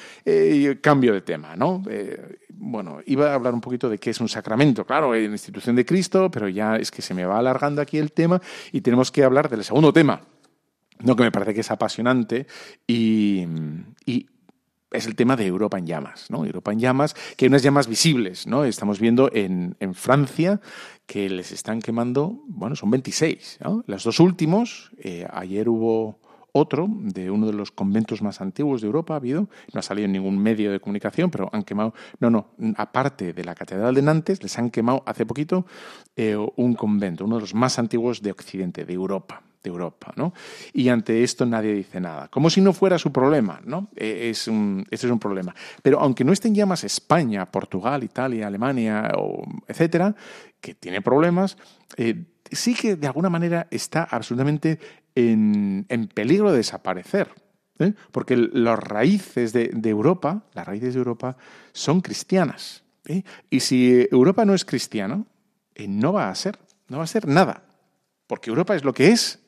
[0.82, 1.84] cambio de tema, ¿no?
[2.60, 5.86] bueno, iba a hablar un poquito de qué es un sacramento, claro, en institución de
[5.86, 9.24] Cristo, pero ya es que se me va alargando aquí el tema y tenemos que
[9.24, 10.22] hablar del segundo tema.
[11.00, 12.48] no que me parece que es apasionante
[12.88, 13.46] y,
[14.92, 16.46] es el tema de Europa en llamas, ¿no?
[16.46, 18.64] Europa en llamas, que hay unas llamas visibles, ¿no?
[18.66, 20.60] Estamos viendo en, Francia
[21.06, 23.84] que les están quemando, bueno, son 26, ¿no?
[23.88, 26.20] Los dos últimos, eh, ayer hubo
[26.52, 30.06] otro de uno de los conventos más antiguos de Europa ha habido, no ha salido
[30.06, 32.48] en ningún medio de comunicación, pero han quemado, no, no,
[32.78, 35.66] aparte de la Catedral de Nantes, les han quemado hace poquito
[36.16, 40.34] eh, un convento, uno de los más antiguos de Occidente, de Europa de Europa, ¿no?
[40.74, 43.90] Y ante esto nadie dice nada, como si no fuera su problema, ¿no?
[43.96, 45.54] E, es un, este es un problema.
[45.82, 49.12] Pero aunque no estén llamas España, Portugal, Italia, Alemania,
[49.68, 50.16] etcétera,
[50.62, 51.58] que tiene problemas,
[51.98, 54.80] eh, sí que de alguna manera está absolutamente
[55.16, 57.30] en, peligro de desaparecer.
[57.80, 57.94] ¿eh?
[58.12, 61.38] Porque las raíces de, Europa, las raíces de Europa
[61.74, 62.84] son cristianas.
[63.06, 63.24] ¿eh?
[63.50, 65.24] Y si Europa no es cristiana,
[65.88, 67.64] no va a ser, no va a ser nada.
[68.28, 69.40] Porque Europa es lo que es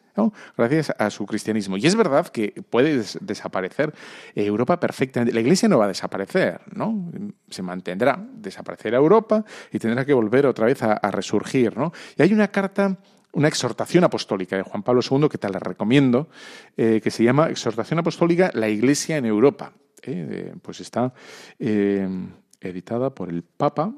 [0.58, 1.78] gracias a su cristianismo.
[1.78, 3.94] Y es verdad que puede desaparecer
[4.36, 5.34] Europa perfectamente.
[5.34, 7.12] La Iglesia no va a desaparecer, ¿no?
[7.50, 11.92] Se mantendrá, desaparecerá Europa y tendrá que volver otra vez a, resurgir, ¿no?
[12.18, 12.98] Y hay una carta
[13.32, 16.30] una exhortación apostólica de Juan Pablo II, que te la recomiendo,
[16.76, 19.74] eh, que se llama Exhortación Apostólica La Iglesia en Europa.
[20.02, 21.14] Eh, pues está
[21.60, 22.08] eh,
[22.60, 23.94] editada por el Papa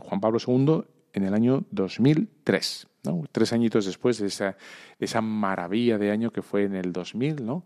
[0.00, 0.82] Juan Pablo II
[1.14, 2.86] en el año 2003.
[3.32, 4.56] Tres añitos después de esa,
[4.98, 7.44] esa, maravilla de año que fue en el 2000.
[7.44, 7.64] ¿no?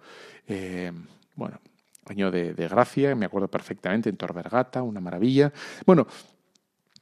[1.37, 1.61] bueno,
[2.07, 5.53] año de, de, gracia, me acuerdo perfectamente, en Torbergata, una maravilla.
[5.87, 6.07] Bueno,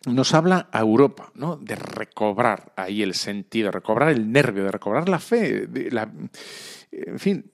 [0.06, 1.56] nos habla a Europa, ¿no?
[1.56, 5.88] De recobrar ahí el sentido, recobrar el nervio, de recobrar la fe, de
[6.92, 7.50] en fin,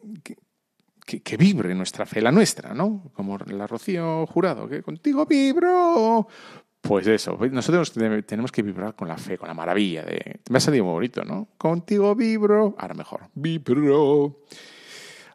[1.05, 3.11] que, vibre nuestra fe, la nuestra, ¿no?
[3.15, 6.29] Como la Rocío Jurado, que contigo vibro.
[6.83, 10.41] Pues eso, nosotros tenemos que vibrar con la fe, con la maravilla de...
[10.51, 11.47] Me ha salido muy bonito, ¿no?
[11.57, 12.75] Contigo vibro.
[12.77, 13.21] Ahora mejor.
[13.35, 14.41] Vibro.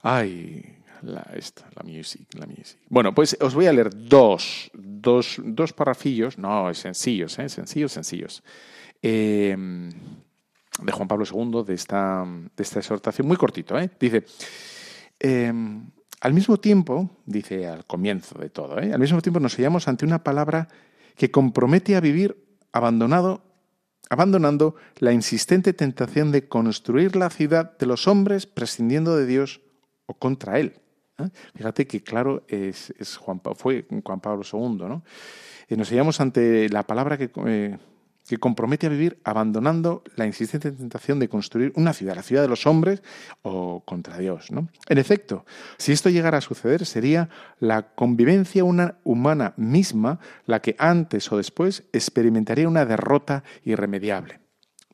[0.01, 2.77] Ay, la, esta, la music, la music.
[2.89, 7.47] Bueno, pues os voy a leer dos, dos, dos parrafillos, no, sencillos, ¿eh?
[7.47, 8.43] sencillos, sencillos,
[9.01, 13.89] em, de Juan Pablo II, de esta, de esta exhortación, muy cortito, ¿eh?
[13.99, 14.25] Dice,
[15.19, 18.91] em, al mismo tiempo, dice al comienzo de todo, ¿eh?
[18.91, 20.67] al mismo tiempo nos hallamos ante una palabra
[21.17, 22.37] que compromete a vivir
[22.71, 23.43] abandonado
[24.09, 29.61] abandonando la insistente tentación de construir la ciudad de los hombres prescindiendo de Dios
[30.05, 30.79] o contra Él.
[31.17, 31.29] ¿eh?
[31.55, 34.77] Fíjate que claro es, Juan, fue Juan Pablo II.
[34.87, 35.03] ¿no?
[35.67, 37.77] Y nos hallamos ante la palabra que, eh,
[38.27, 42.47] que compromete a vivir abandonando la insistente tentación de construir una ciudad, la ciudad de
[42.47, 43.01] los hombres
[43.41, 44.51] o contra Dios.
[44.51, 44.67] ¿no?
[44.89, 45.45] En efecto,
[45.77, 51.37] si esto llegara a suceder, sería la convivencia una humana misma la que antes o
[51.37, 54.39] después experimentaría una derrota irremediable.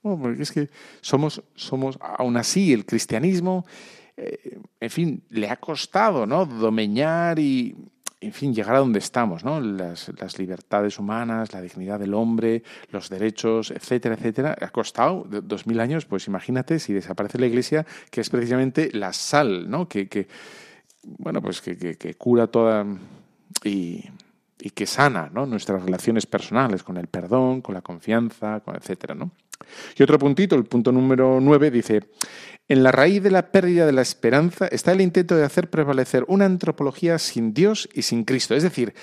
[0.02, 0.70] porque es que
[1.02, 3.66] somos, somos, aún así, el cristianismo
[4.16, 6.46] eh, en fin, le ha costado, ¿no?
[6.46, 7.76] Domeñar y,
[8.26, 9.60] en fin, llegar a donde estamos, ¿no?
[9.60, 14.56] Las, libertades humanas, la dignidad del hombre, los derechos, etcétera, etcétera.
[14.60, 19.14] Ha costado dos mil años, pues imagínate si desaparece la Iglesia, que es precisamente la
[19.14, 19.88] sal, ¿no?
[19.88, 20.28] Que,
[21.04, 22.86] bueno, pues que, cura toda
[23.64, 24.06] y,
[24.60, 25.46] y, que sana, ¿no?
[25.46, 29.32] Nuestras relaciones personales con el perdón, con la confianza, con etcétera, ¿no?
[29.98, 32.02] Y otro puntito, el punto número nueve, dice,
[32.68, 36.24] en la raíz de la pérdida de la esperanza está el intento de hacer prevalecer
[36.28, 38.56] una antropología sin Dios y sin Cristo.
[38.56, 38.94] Es decir,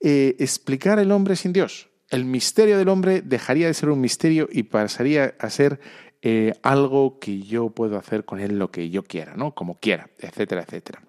[0.00, 1.88] eh, explicar el hombre sin Dios.
[2.10, 5.80] El misterio del hombre dejaría de ser un misterio y pasaría a ser
[6.22, 9.54] eh, algo que yo puedo hacer con él lo que yo quiera, ¿no?
[9.54, 11.02] Como quiera, etcétera, etcétera.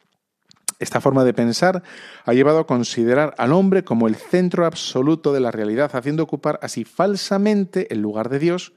[0.79, 1.83] Esta forma de pensar
[2.25, 6.59] ha llevado a considerar al hombre como el centro absoluto de la realidad, haciendo ocupar
[6.61, 8.73] así falsamente el lugar de Dios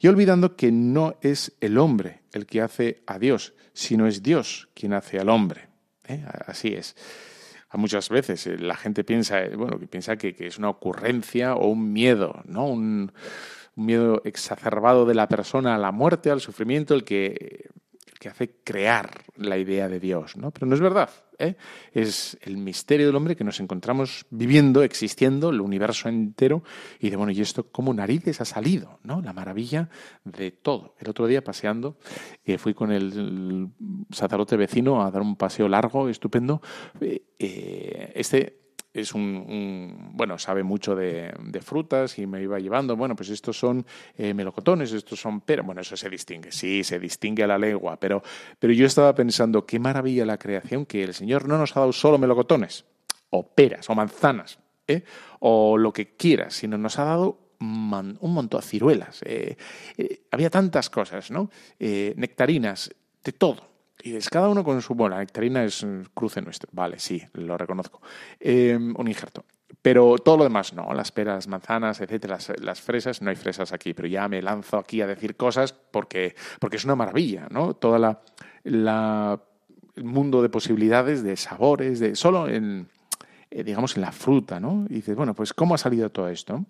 [0.00, 4.68] y olvidando que no es el hombre el que hace a Dios, sino es Dios
[4.74, 5.68] quien hace al hombre.
[6.06, 6.24] ¿eh?
[6.46, 6.96] Así es.
[7.72, 11.68] Muchas veces eh, la gente piensa, eh, bueno, que piensa que, es una ocurrencia o
[11.68, 12.66] un miedo, ¿no?
[12.66, 13.12] Un,
[13.76, 17.70] un miedo exacerbado de la persona a la muerte, al sufrimiento, el que
[18.24, 20.50] que hace crear la idea de Dios, ¿no?
[20.50, 21.10] Pero no es verdad.
[21.38, 21.56] ¿eh?
[21.92, 26.62] Es el misterio del hombre que nos encontramos viviendo, existiendo, el universo entero,
[27.00, 28.98] y de bueno, ¿y esto cómo narices ha salido?
[29.02, 29.20] ¿no?
[29.20, 29.90] La maravilla
[30.24, 30.94] de todo.
[31.00, 31.98] El otro día paseando,
[32.46, 33.68] eh, fui con el,
[34.10, 36.62] sacerdote vecino a dar un paseo largo, estupendo.
[37.02, 38.63] Eh, este
[38.94, 43.84] es un, bueno, sabe mucho de, frutas y me iba llevando, bueno, pues estos son
[44.16, 47.98] eh, melocotones, estos son peras, bueno, eso se distingue, sí, se distingue a la lengua,
[47.98, 48.22] pero,
[48.58, 51.92] pero yo estaba pensando, qué maravilla la creación, que el Señor no nos ha dado
[51.92, 52.84] solo melocotones,
[53.30, 55.02] o peras, o manzanas, ¿eh?
[55.40, 57.88] o lo que quieras, sino nos ha dado un
[58.20, 59.56] montón de ciruelas, eh,
[60.30, 61.50] había tantas cosas, ¿no?
[61.78, 63.73] nectarinas, de todo
[64.06, 64.94] Y es cada uno con su...
[64.94, 66.68] Bueno, la nectarina es cruce nuestro.
[66.72, 68.02] Vale, sí, lo reconozco.
[68.38, 69.46] Eh, un injerto.
[69.80, 73.94] Pero todo lo demás no, las peras, manzanas, etcétera, las, fresas, no hay fresas aquí,
[73.94, 77.72] pero ya me lanzo aquí a decir cosas porque, porque es una maravilla, ¿no?
[77.72, 78.20] Toda la,
[78.64, 79.40] la
[79.94, 82.88] el mundo de posibilidades, de sabores, de solo en
[83.50, 84.84] eh, digamos en la fruta, ¿no?
[84.90, 86.62] Y dices, bueno, pues ¿cómo ha salido todo esto?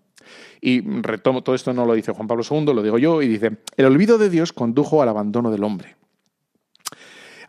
[0.61, 3.57] Y retomo, todo esto no lo dice Juan Pablo II, lo digo yo, y dice,
[3.77, 5.97] el olvido de Dios condujo al abandono del hombre.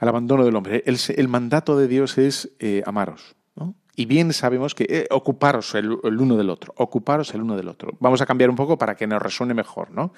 [0.05, 0.83] Al abandono del hombre.
[0.85, 3.35] El, mandato de Dios es eh, amaros.
[3.95, 7.97] Y bien sabemos que eh, ocuparos el, uno del otro, ocuparos el uno del otro.
[7.99, 10.13] Vamos a cambiar un poco para que nos resuene mejor, ¿no?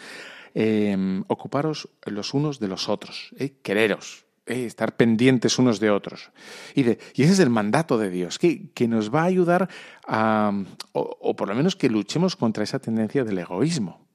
[0.53, 3.53] Em, ocuparos los unos de los otros, ¿eh?
[3.61, 6.31] quereros, estar pendientes unos de otros.
[6.75, 9.69] Y, y, ese es el mandato de Dios, que, que nos va a ayudar
[10.05, 10.51] a,
[10.91, 14.05] o, por lo menos que luchemos contra esa tendencia del egoísmo.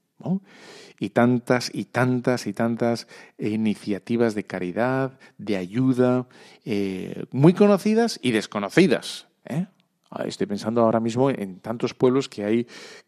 [0.99, 3.09] Y tantas y tantas y tantas
[3.39, 6.27] iniciativas de caridad, de ayuda,
[7.31, 9.27] muy conocidas y desconocidas.
[9.45, 9.66] ¿eh?
[10.11, 12.66] Ah, estoy pensando ahora mismo en tantos pueblos que hay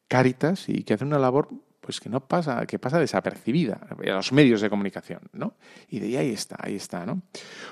[0.08, 1.48] cáritas y que hacen una labor
[1.84, 5.52] pues que no pasa, que pasa desapercibida a los medios de comunicación, ¿no?
[5.90, 7.20] Y de ahí está, ahí está, ¿no?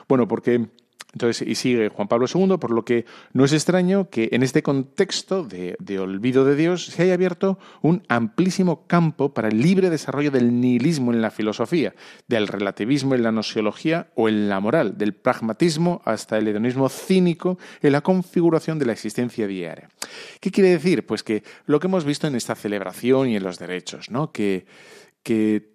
[0.07, 0.69] Bueno, porque
[1.13, 3.05] entonces, y sigue Juan Pablo II, por lo que
[3.35, 8.03] no es extraño que en este contexto de, olvido de Dios se haya abierto un
[8.09, 11.95] amplísimo campo para el libre desarrollo del nihilismo en la filosofía,
[12.29, 17.59] del relativismo en la nosiología o en la moral, del pragmatismo hasta el hedonismo cínico
[17.83, 19.91] en la configuración de la existencia diaria.
[20.41, 21.05] ¿Qué quiere decir?
[21.05, 24.33] Pues que lo que hemos visto en esta celebración y en los derechos, ¿no?
[24.33, 24.65] que,
[25.23, 25.72] que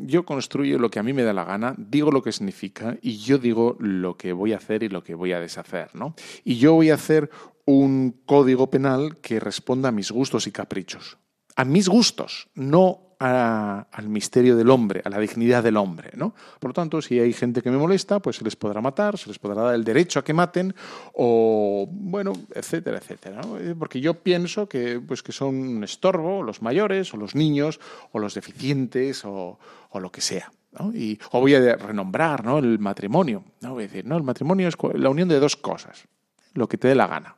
[0.00, 3.18] yo construyo lo que a mí me da la gana, digo lo que significa y
[3.18, 6.14] yo digo lo que voy a hacer y lo que voy a deshacer, ¿no?
[6.44, 7.30] Y yo voy a hacer
[7.64, 11.18] un código penal que responda a mis gustos y caprichos.
[11.54, 16.10] A mis gustos, no al misterio del hombre, a la dignidad del hombre.
[16.16, 16.34] ¿no?
[16.58, 19.28] Por lo tanto, si hay gente que me molesta, pues se les podrá matar, se
[19.28, 20.74] les podrá dar el derecho a que maten,
[21.14, 23.40] o bueno, etcétera, etcétera.
[23.60, 27.78] Eh, porque yo pienso que, pues, que son un estorbo los mayores, o los niños,
[28.10, 29.58] o los deficientes, o,
[29.94, 30.50] lo que sea.
[30.94, 32.58] Y, o voy a renombrar ¿no?
[32.58, 33.44] el matrimonio.
[33.60, 33.74] ¿no?
[33.74, 36.08] Voy a decir, no, el matrimonio es la unión de dos cosas,
[36.54, 37.36] lo que te dé la gana.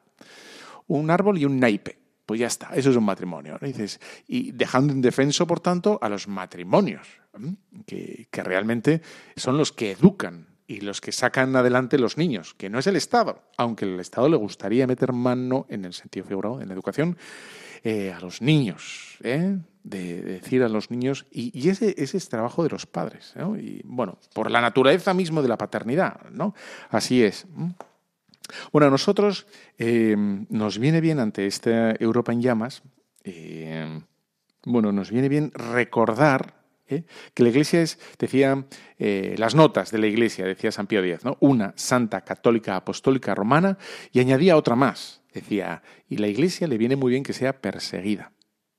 [0.87, 3.59] Un árbol y un naipe pues ya está, eso es un matrimonio.
[3.61, 7.07] dices, y dejando indefenso, por tanto, a los matrimonios,
[7.87, 9.03] que, realmente
[9.37, 12.97] son los que educan y los que sacan adelante los niños, que no es el
[12.97, 17.19] Estado, aunque el Estado le gustaría meter mano en el sentido figurado, en la educación,
[17.83, 19.59] eh, a los niños, ¿eh?
[19.83, 24.17] de, decir a los niños, y, ese, ese, es trabajo de los padres, y bueno,
[24.33, 26.55] por la naturaleza mismo de la paternidad, ¿no?
[26.89, 27.47] Así es.
[28.73, 29.47] Bueno, a nosotros
[29.79, 32.83] eh, nos viene bien ante esta Europa en llamas,
[33.25, 34.01] eh,
[34.65, 37.05] bueno, nos viene bien recordar ¿eh?
[37.35, 38.67] que la Iglesia es, decía,
[38.99, 41.37] las notas de la Iglesia, decía San Pío X, ¿no?
[41.41, 43.79] Una santa católica apostólica romana
[44.13, 48.33] y añadía otra más, decía, y la Iglesia le viene muy bien que sea perseguida.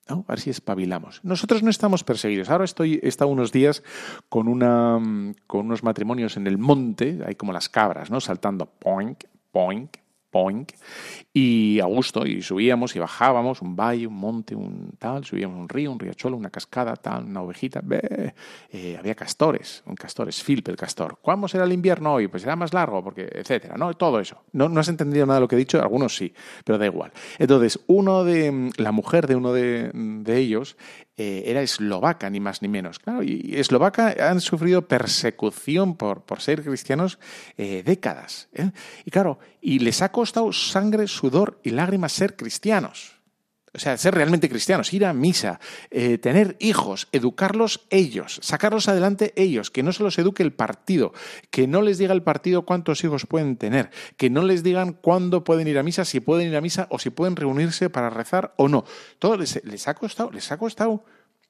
[0.08, 0.26] ¿no?
[0.28, 1.20] A ver si espabilamos.
[1.24, 2.50] Nosotros no estamos perseguidos.
[2.50, 3.84] Ahora estoy, he estado unos días
[4.30, 5.00] con, una,
[5.48, 8.22] con unos matrimonios en el monte, hay como las cabras, ¿no?
[8.22, 9.24] Saltando, poink,
[9.56, 9.96] Poink,
[10.32, 10.74] poink,
[11.32, 15.70] y a gusto, y subíamos y bajábamos, un valle, un monte, un tal, subíamos un
[15.70, 20.68] río, un riachuelo, una cascada, tal, una ovejita, eh, había castores, un castor, es Philip
[20.68, 21.20] el castor.
[21.22, 22.28] ¿Cuándo será el invierno hoy?
[22.28, 23.94] Pues será más largo, porque, etcétera, ¿no?
[23.94, 24.44] Todo eso.
[24.52, 26.34] No, no has entendido nada de lo que he dicho, algunos sí,
[26.66, 27.14] pero da igual.
[27.40, 30.76] Entonces, uno de, la mujer de uno de, de ellos
[31.18, 33.00] eh, era eslovaca, ni más ni menos.
[33.00, 37.20] Claro, y eslovaca han sufrido persecución por, por ser cristianos
[37.58, 38.50] eh, décadas.
[38.54, 38.72] ¿eh?
[39.06, 43.15] Y claro, y les ha costado sangre, sudor y lágrimas ser cristianos.
[43.76, 45.60] O sea, ser realmente cristianos, ir a misa,
[46.22, 51.14] tener hijos, educarlos ellos, sacarlos adelante ellos, que no se los eduque el partido,
[51.52, 55.44] que no les diga el partido cuántos hijos pueden tener, que no les digan cuándo
[55.44, 58.54] pueden ir a misa, si pueden ir a misa o si pueden reunirse para rezar
[58.58, 58.86] o no.
[59.20, 61.04] Todo les, les ha costado, les ha costado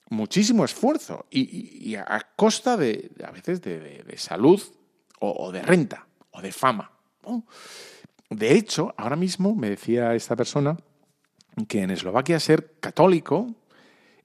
[0.10, 4.62] muchísimo esfuerzo y, a costa de, a veces, de, salud
[5.20, 6.92] o, de renta o de fama.
[8.30, 10.78] De hecho, ahora mismo me decía esta persona
[11.68, 13.56] que en Eslovaquia ser católico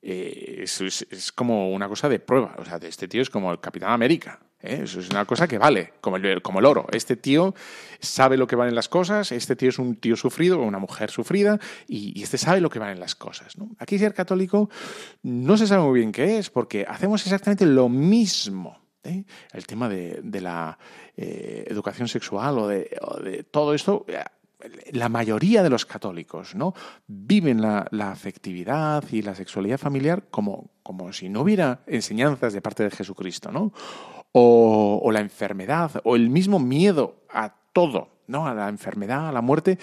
[0.03, 2.55] eh, es, como una cosa de prueba.
[2.59, 4.41] O sea, este tío es como el Capitán América.
[4.63, 4.81] ¿eh?
[4.85, 6.87] Eso es una cosa que vale, como el, como el oro.
[6.93, 7.55] Este tío
[8.01, 11.59] sabe lo que valen las cosas, este tío es un tío sufrido una mujer sufrida
[11.87, 13.55] y, este sabe lo que valen las cosas.
[13.79, 14.71] Aquí ser católico
[15.23, 18.81] no se sabe muy bien qué es porque hacemos exactamente lo mismo.
[19.05, 19.25] ¿eh?
[19.53, 20.79] El tema de, la
[21.17, 24.07] eh, educación sexual o de, todo esto
[24.93, 26.75] la mayoría de los católicos ¿no?
[27.07, 32.85] viven la, afectividad y la sexualidad familiar como, como si no hubiera enseñanzas de parte
[32.85, 33.73] de Jesucristo, ¿no?
[34.33, 38.47] o, la enfermedad, o el mismo miedo a todo, ¿no?
[38.47, 39.79] A la enfermedad, a la muerte.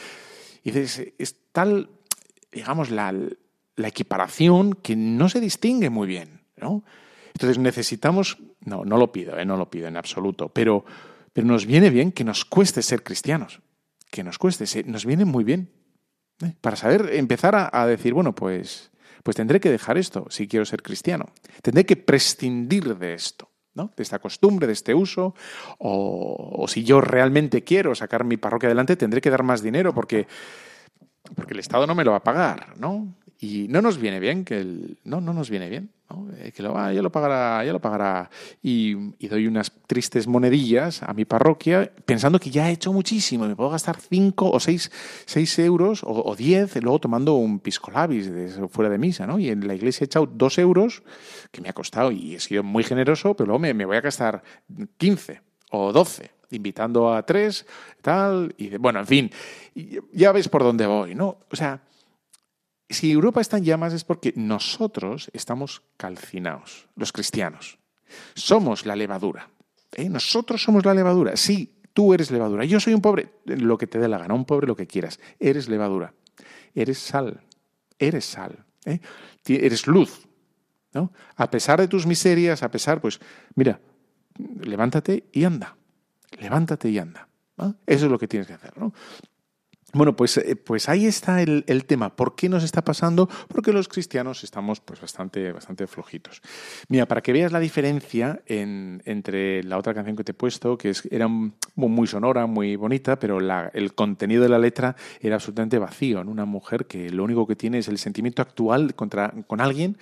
[0.63, 1.89] Y es tal,
[2.51, 3.13] digamos, la,
[3.77, 6.83] la equiparación que no se distingue muy bien, ¿no?
[7.33, 9.45] Entonces necesitamos, no, no lo pido, ¿eh?
[9.45, 10.83] no lo pido en absoluto, pero,
[11.31, 13.61] pero nos viene bien que nos cueste ser cristianos,
[14.11, 15.69] que nos cueste, nos viene muy bien,
[16.43, 16.53] ¿eh?
[16.61, 18.91] para saber empezar a, a, decir, bueno, pues,
[19.23, 21.25] pues tendré que dejar esto si quiero ser cristiano,
[21.61, 23.49] tendré que prescindir de esto.
[23.77, 23.91] ¿no?
[23.95, 25.35] de esta costumbre, de este uso,
[25.77, 29.93] o, o, si yo realmente quiero sacar mi parroquia adelante, tendré que dar más dinero
[29.93, 30.25] porque,
[31.35, 33.13] porque el Estado no me lo va a pagar, ¿no?
[33.39, 34.97] Y no nos viene bien que el.
[35.03, 35.91] No, no nos viene bien.
[36.09, 36.27] ¿No?
[36.37, 38.29] Eh, que lo, ah, ya lo pagará, ya lo pagará.
[38.61, 43.47] Y, y, doy unas tristes monedillas a mi parroquia pensando que ya he hecho muchísimo.
[43.47, 48.67] Me puedo gastar 5 o 6 euros o 10 luego tomando un pisco labis de,
[48.69, 49.27] fuera de misa.
[49.27, 49.39] ¿no?
[49.39, 51.03] Y en la iglesia he echado 2 euros,
[51.51, 54.01] que me ha costado y he sido muy generoso, pero luego me, me voy a
[54.01, 54.43] gastar
[54.97, 55.41] 15
[55.71, 57.65] o 12 invitando a tres,
[58.01, 59.31] tal, y bueno, en fin,
[60.13, 61.39] ya ves por dónde voy, ¿no?
[61.51, 61.81] O sea,
[62.89, 67.79] si Europa está en llamas es porque nosotros estamos calcinados, los cristianos.
[68.33, 69.49] Somos la levadura.
[69.93, 70.09] ¿eh?
[70.09, 71.35] Nosotros somos la levadura.
[71.35, 72.63] Sí, tú eres levadura.
[72.65, 75.19] Yo soy un pobre, lo que te dé la gana, un pobre lo que quieras.
[75.39, 76.13] Eres levadura.
[76.73, 77.41] Eres sal.
[77.99, 78.65] Eres sal.
[78.85, 78.99] ¿eh?
[79.47, 80.27] Eres luz.
[81.35, 83.19] A pesar de tus miserias, a pesar, pues,
[83.53, 83.79] mira,
[84.61, 85.77] levántate y anda.
[86.39, 87.27] Levántate y anda.
[87.85, 88.73] Eso es lo que tienes que hacer.
[89.93, 92.13] Bueno, pues, eh, pues ahí está el, el, tema.
[92.13, 93.29] ¿Por qué nos está pasando?
[93.47, 96.41] Porque los cristianos estamos pues, bastante, bastante flojitos.
[96.89, 100.77] Mira, para que veas la diferencia en, entre la otra canción que te he puesto,
[100.77, 106.21] que era muy sonora, muy bonita, pero el contenido de la letra era absolutamente vacío.
[106.21, 106.31] ¿no?
[106.31, 109.97] Una mujer que lo único que tiene es el sentimiento actual contra, con alguien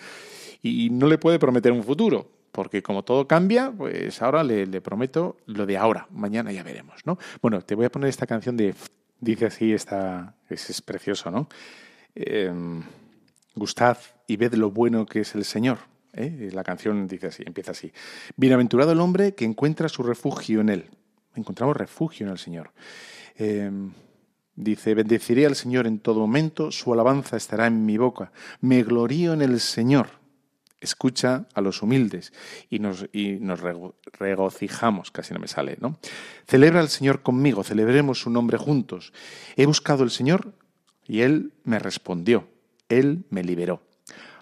[0.64, 4.80] y no le puede prometer un futuro porque como todo cambia, pues ahora le, le,
[4.80, 7.18] prometo lo de ahora, mañana ya veremos, ¿no?
[7.42, 8.74] Bueno, te voy a poner esta canción de
[9.26, 11.50] Dice así, está, es, precioso, ¿no?
[12.14, 12.54] Eh,
[13.56, 13.98] gustad
[14.28, 15.80] y ved lo bueno que es el Señor.
[16.14, 16.52] ¿eh?
[16.54, 17.92] La canción dice así, empieza así.
[18.38, 20.86] Bienaventurado el hombre que encuentra su refugio en Él.
[21.34, 22.70] Encontramos refugio en el Señor.
[23.40, 23.72] Eh,
[24.56, 28.32] dice, bendeciré al Señor en todo momento, su alabanza estará en mi boca.
[28.62, 30.10] Me glorío en el Señor
[30.86, 32.32] escucha a los humildes
[32.70, 33.06] y nos,
[34.18, 36.00] regocijamos, casi no me sale, ¿no?
[36.48, 39.12] Celebra al Señor conmigo, celebremos su nombre juntos.
[39.58, 40.54] He buscado al Señor
[41.06, 42.48] y Él me respondió,
[42.88, 43.82] Él me liberó.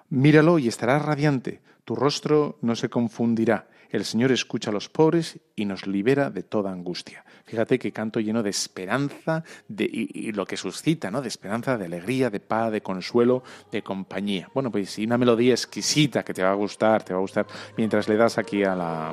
[0.09, 3.67] Míralo y estará radiante, tu rostro no se confundirá.
[3.89, 7.23] El Señor escucha a los pobres y nos libera de toda angustia.
[7.45, 11.21] Fíjate que canto lleno de esperanza de, y, lo que suscita, ¿no?
[11.21, 14.49] De esperanza, de alegría, de paz, de consuelo, de compañía.
[14.53, 17.45] Bueno, pues y una melodía exquisita que te va a gustar, te va a gustar
[17.77, 19.09] mientras le das aquí a la,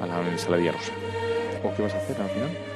[0.00, 0.92] a la ensaladilla rusa.
[1.62, 2.73] ¿O qué vas a hacer al final?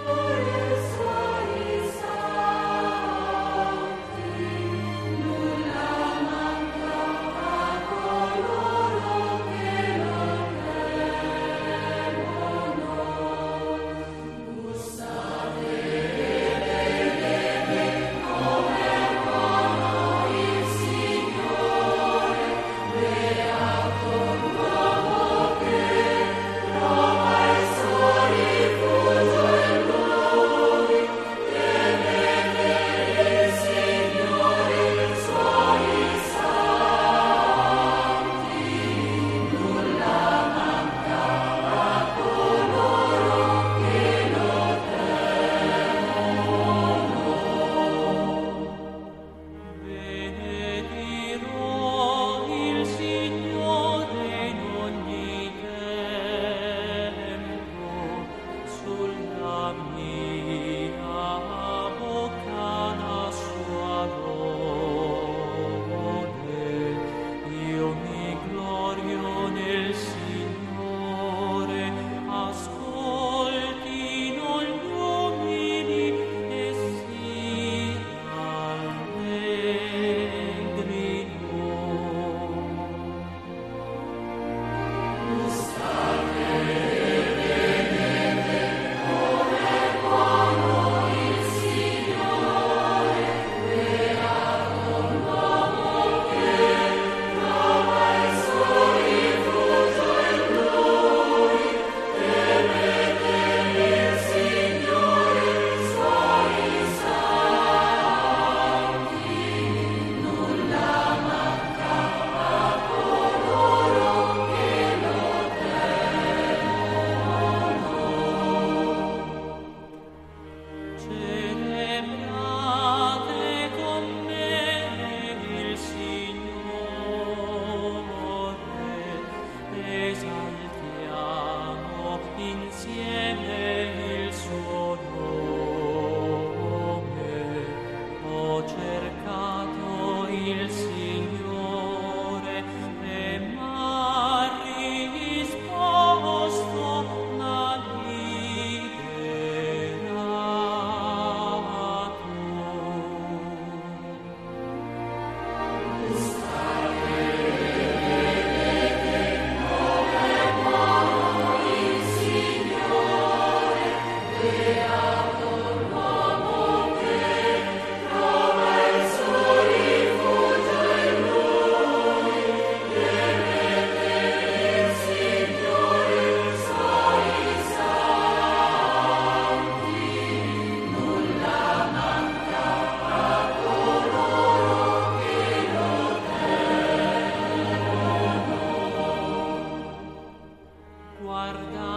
[191.29, 191.88] guarda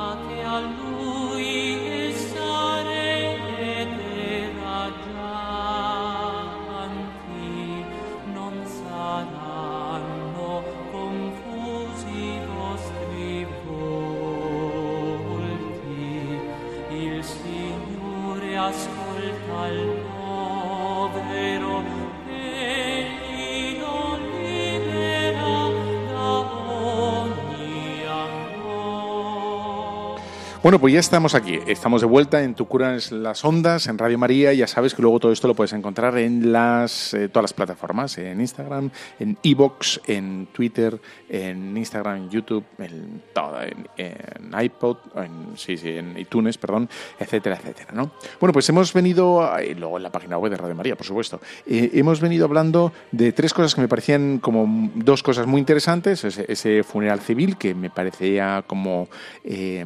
[30.71, 31.59] Bueno, pues ya estamos aquí.
[31.67, 34.53] Estamos de vuelta en Tu Curas las Ondas, en Radio María.
[34.53, 38.17] Ya sabes que luego todo esto lo puedes encontrar en las, eh, todas las plataformas,
[38.17, 40.97] en Instagram, en Evox, en Twitter,
[41.27, 43.57] en Instagram, en YouTube, en, todo,
[43.97, 47.91] en, iPod, en, sí, sí, en iTunes, perdón, etcétera, etcétera.
[47.93, 48.11] ¿no?
[48.39, 51.41] Bueno, pues hemos venido, y luego en la página web de Radio María, por supuesto,
[51.65, 56.23] eh, hemos venido hablando de tres cosas que me parecían como dos cosas muy interesantes.
[56.23, 59.09] Ese, funeral civil que me parecía como...
[59.43, 59.85] Eh,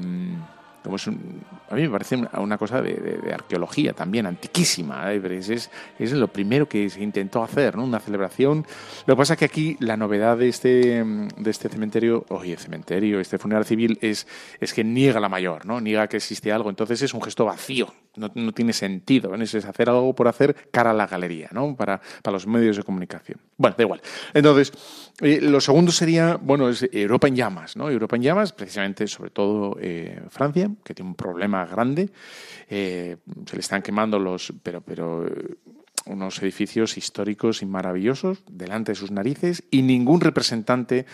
[0.86, 5.14] a mí me parece una cosa de, arqueología también, antiquísima.
[5.14, 5.22] ¿eh?
[5.26, 5.70] Es,
[6.00, 7.84] es, lo primero que se intentó hacer, ¿no?
[7.84, 8.66] una celebración.
[9.06, 13.20] Lo que pasa es que aquí la novedad de este, de este cementerio, oye, cementerio,
[13.20, 14.28] este funeral civil, es,
[14.60, 15.82] es que niega la mayor, ¿no?
[15.82, 16.70] niega que existe algo.
[16.70, 19.34] Entonces es un gesto vacío, no, no tiene sentido.
[19.36, 21.76] Es hacer algo por hacer cara a la galería, ¿no?
[21.76, 23.40] para, para los medios de comunicación.
[23.58, 24.02] Bueno, da igual.
[24.34, 24.72] Entonces,
[25.22, 27.90] eh, lo segundo sería, bueno, es Europa en llamas, ¿no?
[27.90, 32.10] Europa en llamas, precisamente, sobre todo eh, Francia, que tiene un problema grande.
[32.70, 35.26] Eh, se le están quemando los, pero, pero
[36.06, 41.06] unos edificios históricos y maravillosos delante de sus narices y ningún representante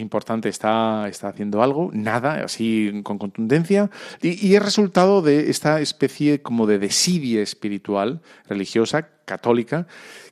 [0.00, 3.90] importante está, está haciendo algo, nada, así con contundencia,
[4.20, 9.86] y, y, es resultado de esta especie como de desidia espiritual, religiosa, católica,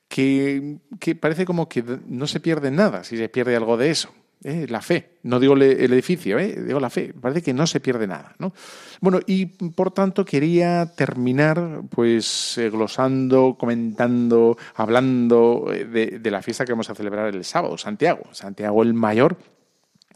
[0.09, 4.13] que, que, parece como que no se pierde nada si se pierde algo de eso.
[4.45, 4.67] ¿Eh?
[4.69, 6.57] La fe, no digo el edificio, ¿eh?
[6.67, 8.35] digo la fe, parece que no se pierde nada.
[8.39, 8.53] ¿no?
[9.01, 16.73] Bueno, y por tanto quería terminar pues eh, glosando, comentando, hablando de, la fiesta que
[16.73, 19.37] vamos a celebrar el sábado, Santiago, Santiago el Mayor,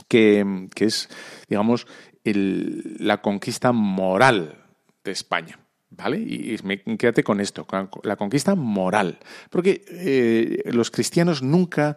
[0.09, 1.09] que, que es,
[1.49, 1.87] digamos,
[2.25, 4.64] la conquista moral
[5.03, 5.59] de España.
[5.97, 6.18] ¿Vale?
[6.18, 6.57] Y,
[6.99, 7.68] quédate con esto,
[8.03, 9.18] la conquista moral.
[9.49, 11.97] Porque los cristianos nunca,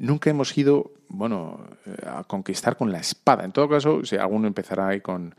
[0.00, 1.60] nunca hemos ido bueno,
[2.06, 3.44] a conquistar con la espada.
[3.44, 5.34] En todo caso, si alguno empezará ahí con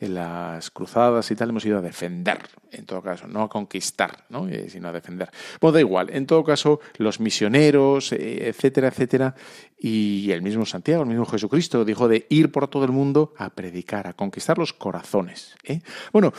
[0.00, 2.38] las cruzadas y tal, hemos ido a defender,
[2.72, 4.48] en todo caso, no a conquistar, ¿no?
[4.48, 5.30] Eh, sino a defender.
[5.60, 9.34] Bueno, da igual, en todo caso, los misioneros, etcétera, etcétera,
[9.78, 13.50] y el mismo Santiago, el mismo Jesucristo, dijo de ir por todo el mundo a
[13.50, 15.54] predicar, a conquistar los corazones.
[16.12, 16.32] Bueno,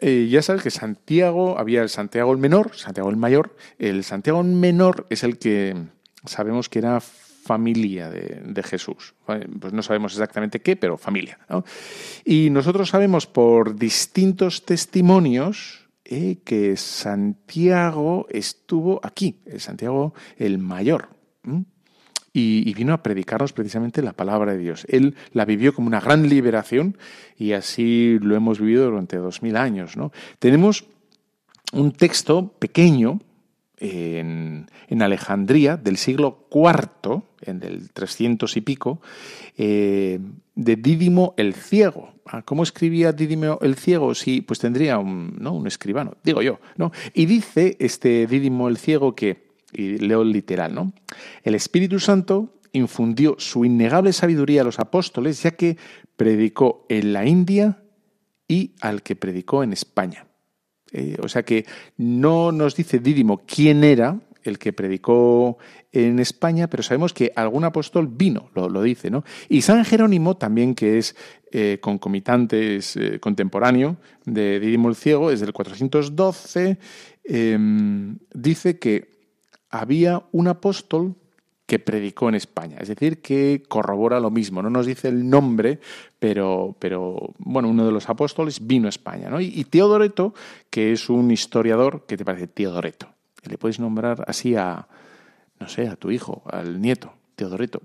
[0.00, 3.54] eh, ya sabes que Santiago, había el Santiago el menor, Santiago el mayor.
[3.78, 5.76] El Santiago el menor es el que
[6.24, 7.00] sabemos que era
[7.50, 9.12] familia de, Jesús.
[9.26, 11.36] Pues no sabemos exactamente qué, pero familia.
[12.24, 21.08] Y nosotros sabemos por distintos testimonios eh, que Santiago estuvo aquí, el Santiago el mayor
[22.32, 24.86] y, vino a predicarnos precisamente la palabra de Dios.
[24.88, 26.96] Él la vivió como una gran liberación
[27.36, 29.96] y así lo hemos vivido durante dos mil años.
[29.96, 30.12] ¿no?
[30.38, 30.84] Tenemos
[31.72, 33.18] un texto pequeño
[33.80, 34.66] en,
[35.00, 39.00] Alejandría del siglo IV, en el 300 y pico,
[39.56, 40.20] eh,
[40.54, 42.12] de Dídimo el Ciego.
[42.26, 44.14] Ah, ¿Cómo escribía Dídimo el Ciego?
[44.14, 45.52] Sí, pues tendría un, ¿no?
[45.54, 46.60] un escribano, digo yo.
[46.76, 46.92] ¿no?
[47.14, 50.92] Y dice este Dídimo el Ciego que y leo literal, ¿no?
[51.42, 55.76] El Espíritu Santo infundió su innegable sabiduría a los apóstoles, ya que
[56.16, 57.82] predicó en la India
[58.48, 60.26] y al que predicó en España.
[60.92, 61.66] Eh, o sea que
[61.96, 65.58] no nos dice Dídimo quién era el que predicó
[65.92, 69.24] en España, pero sabemos que algún apóstol vino, lo, dice, ¿no?
[69.48, 71.16] Y San Jerónimo también, que es
[71.52, 76.78] eh, concomitante, es eh, contemporáneo de Didimo el Ciego, es del 412,
[77.24, 79.10] em, dice que
[79.68, 81.16] había un apóstol
[81.70, 82.78] que predicó en España.
[82.80, 84.60] Es decir, que corrobora lo mismo.
[84.60, 85.78] No nos dice el nombre,
[86.18, 89.30] pero, pero bueno, uno de los apóstoles vino a España.
[89.30, 89.40] ¿no?
[89.40, 90.34] Y, Teodoreto,
[90.68, 92.48] que es un historiador, ¿qué te parece?
[92.48, 93.06] Teodoreto.
[93.48, 94.88] Le puedes nombrar así a,
[95.60, 97.12] no sé, a tu hijo, al nieto.
[97.36, 97.80] Teodoreto.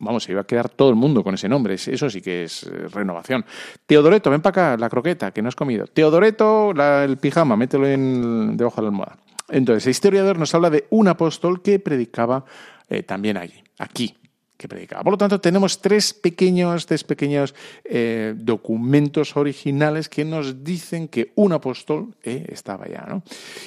[0.00, 1.76] Vamos, se iba a quedar todo el mundo con ese nombre.
[1.76, 3.46] Eso sí que es eh, renovación.
[3.86, 5.86] Teodoreto, ven para acá, la croqueta que no has comido.
[5.86, 9.16] Teodoreto, el pijama, mételo en, debajo de la almohada.
[9.50, 12.44] Entonces, el historiador nos habla de un apóstol que predicaba
[12.88, 14.16] eh, también allí, aquí,
[14.56, 15.02] que predicaba.
[15.02, 21.32] Por lo tanto, tenemos tres pequeños, tres pequeños eh, documentos originales que nos dicen que
[21.36, 23.06] un apóstol eh, estaba allá.
[23.08, 23.22] ¿no?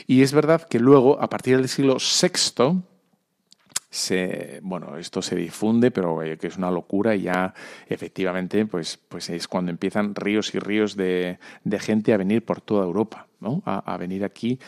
[0.08, 2.82] Y es verdad que luego, a partir del siglo VI,
[3.90, 7.54] se, bueno, esto se difunde, pero que es una locura y ya
[7.88, 11.38] efectivamente pues, pues es cuando empiezan ríos y ríos de,
[11.80, 13.62] gente a venir por toda Europa, ¿no?
[13.66, 14.60] a, a venir aquí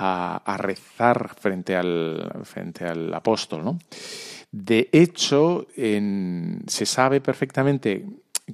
[0.00, 3.64] a, rezar frente al, frente al apóstol.
[3.64, 3.78] ¿no?
[4.50, 8.04] De hecho, se sabe perfectamente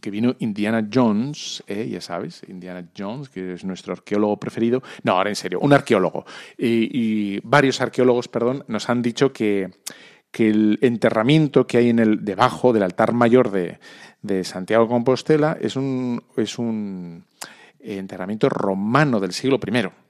[0.00, 1.88] que vino Indiana Jones, ¿eh?
[1.88, 4.82] ya sabes, Indiana Jones, que es nuestro arqueólogo preferido.
[5.04, 6.24] No, ahora en serio, un arqueólogo.
[6.58, 9.70] Y, varios arqueólogos, perdón, nos han dicho que,
[10.32, 13.78] que, el enterramiento que hay en el debajo del altar mayor de,
[14.22, 17.24] de Santiago Compostela es un, es un
[17.78, 20.03] enterramiento romano del siglo I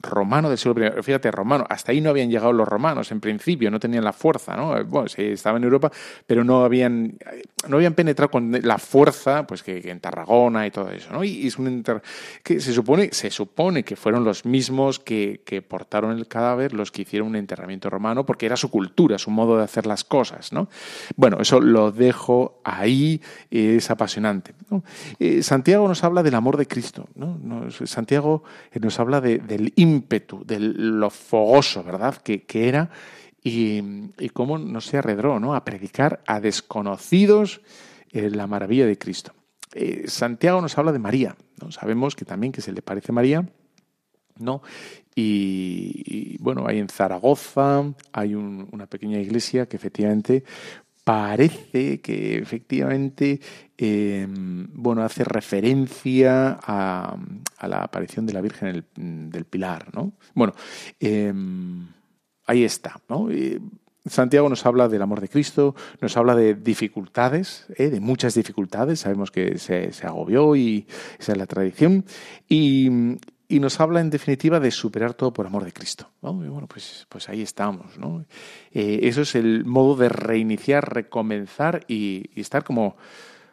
[0.00, 1.02] romano del siglo I.
[1.02, 4.56] Fíjate, romano, hasta ahí no habían llegado los romanos en principio, no tenían la fuerza,
[4.56, 4.84] ¿no?
[4.84, 5.90] Bueno, sí, estaban en Europa,
[6.26, 7.18] pero no habían,
[7.68, 11.22] no habían penetrado con la fuerza, pues que, en Tarragona y todo eso, ¿no?
[11.24, 11.84] Y, es un
[12.42, 16.90] que se supone, se supone que fueron los mismos que, que, portaron el cadáver los
[16.90, 20.52] que hicieron un enterramiento romano, porque era su cultura, su modo de hacer las cosas,
[20.52, 20.68] ¿no?
[21.16, 23.20] Bueno, eso lo dejo ahí,
[23.50, 24.54] es apasionante.
[25.18, 27.38] Eh, Santiago nos habla del amor de Cristo, ¿no?
[27.84, 28.42] Santiago
[28.80, 32.90] nos habla de, del ímpetu, de lo fogoso, ¿verdad?, que, era
[33.42, 35.54] y, cómo no se arredró ¿no?
[35.54, 37.60] a predicar a desconocidos
[38.12, 39.32] la maravilla de Cristo.
[39.74, 41.72] Eh, Santiago nos habla de María, ¿no?
[41.72, 43.46] sabemos que también que se le parece María,
[44.38, 44.62] ¿no?
[45.14, 50.44] Y, bueno, hay en Zaragoza, hay una pequeña iglesia que efectivamente
[51.04, 53.40] parece que efectivamente
[53.76, 57.16] em, bueno, hace referencia a,
[57.66, 59.94] la aparición de la Virgen del, Pilar.
[59.94, 60.12] ¿no?
[60.34, 60.54] Bueno,
[61.00, 61.86] em,
[62.46, 63.00] ahí está.
[63.08, 63.28] ¿no?
[64.04, 67.88] Santiago nos habla del amor de Cristo, nos habla de dificultades, ¿eh?
[67.88, 70.86] de muchas dificultades, sabemos que se, se, agobió y
[71.20, 72.04] esa es la tradición,
[72.48, 72.90] y,
[73.52, 76.08] y nos habla en definitiva de superar todo por amor de Cristo.
[76.22, 77.86] bueno, pues, pues ahí estamos.
[78.72, 82.96] Eh, eso es el modo de reiniciar, recomenzar y, estar como,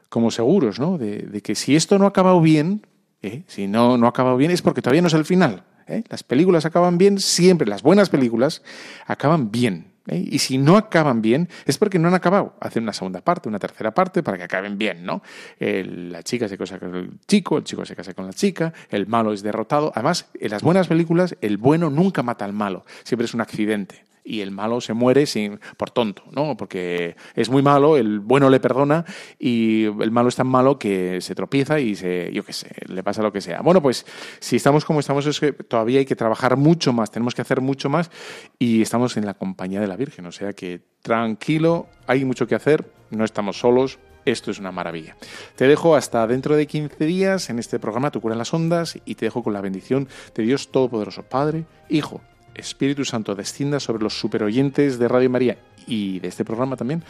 [0.08, 0.98] como seguros ¿no?
[0.98, 2.88] de, que si esto no ha acabado bien,
[3.22, 3.44] ¿eh?
[3.48, 5.64] si no, no ha acabado bien es porque todavía no es el final.
[5.86, 6.04] ¿eh?
[6.08, 8.64] Las películas acaban bien siempre, las buenas películas
[9.06, 9.89] acaban bien.
[10.08, 10.24] ¿Eh?
[10.32, 12.56] Y si no acaban bien, es porque no han acabado.
[12.60, 15.22] Hacen una segunda parte, una tercera parte para que acaben bien, ¿no?
[15.60, 19.08] la chica se casa con el chico, el chico se casa con la chica, el
[19.08, 19.92] malo es derrotado.
[19.96, 24.10] Además, en las buenas películas, el bueno nunca mata al malo, siempre es un accidente
[24.30, 26.56] y el malo se muere sin, por tonto, ¿no?
[26.56, 29.04] Porque es muy malo, el bueno le perdona
[29.40, 33.02] y el malo es tan malo que se tropieza y se, yo qué sé, le
[33.02, 33.62] pasa lo que sea.
[33.62, 34.06] Bueno, pues
[34.40, 37.60] si estamos como estamos es que todavía hay que trabajar mucho más, tenemos que hacer
[37.60, 38.12] mucho más
[38.60, 42.54] y estamos en la compañía de la Virgen, o sea que tranquilo, hay mucho que
[42.54, 45.16] hacer, no estamos solos, esto es una maravilla.
[45.56, 49.00] Te dejo hasta dentro de 15 días en este programa Tu cura en las ondas
[49.06, 52.22] y te dejo con la bendición de Dios Todopoderoso, Padre, Hijo
[52.56, 57.04] Espíritu Santo descienda sobre los superoyentes de Radio María y de este programa también.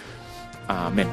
[0.68, 1.08] Amén.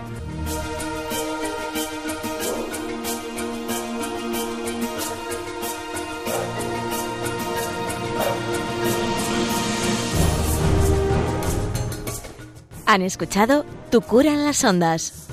[12.87, 15.27] Han escuchado Tu cura en las ondas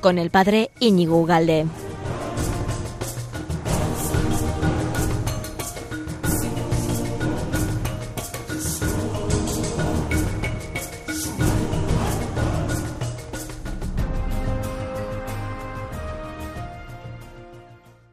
[0.00, 1.66] con el padre Íñigo Ugalde.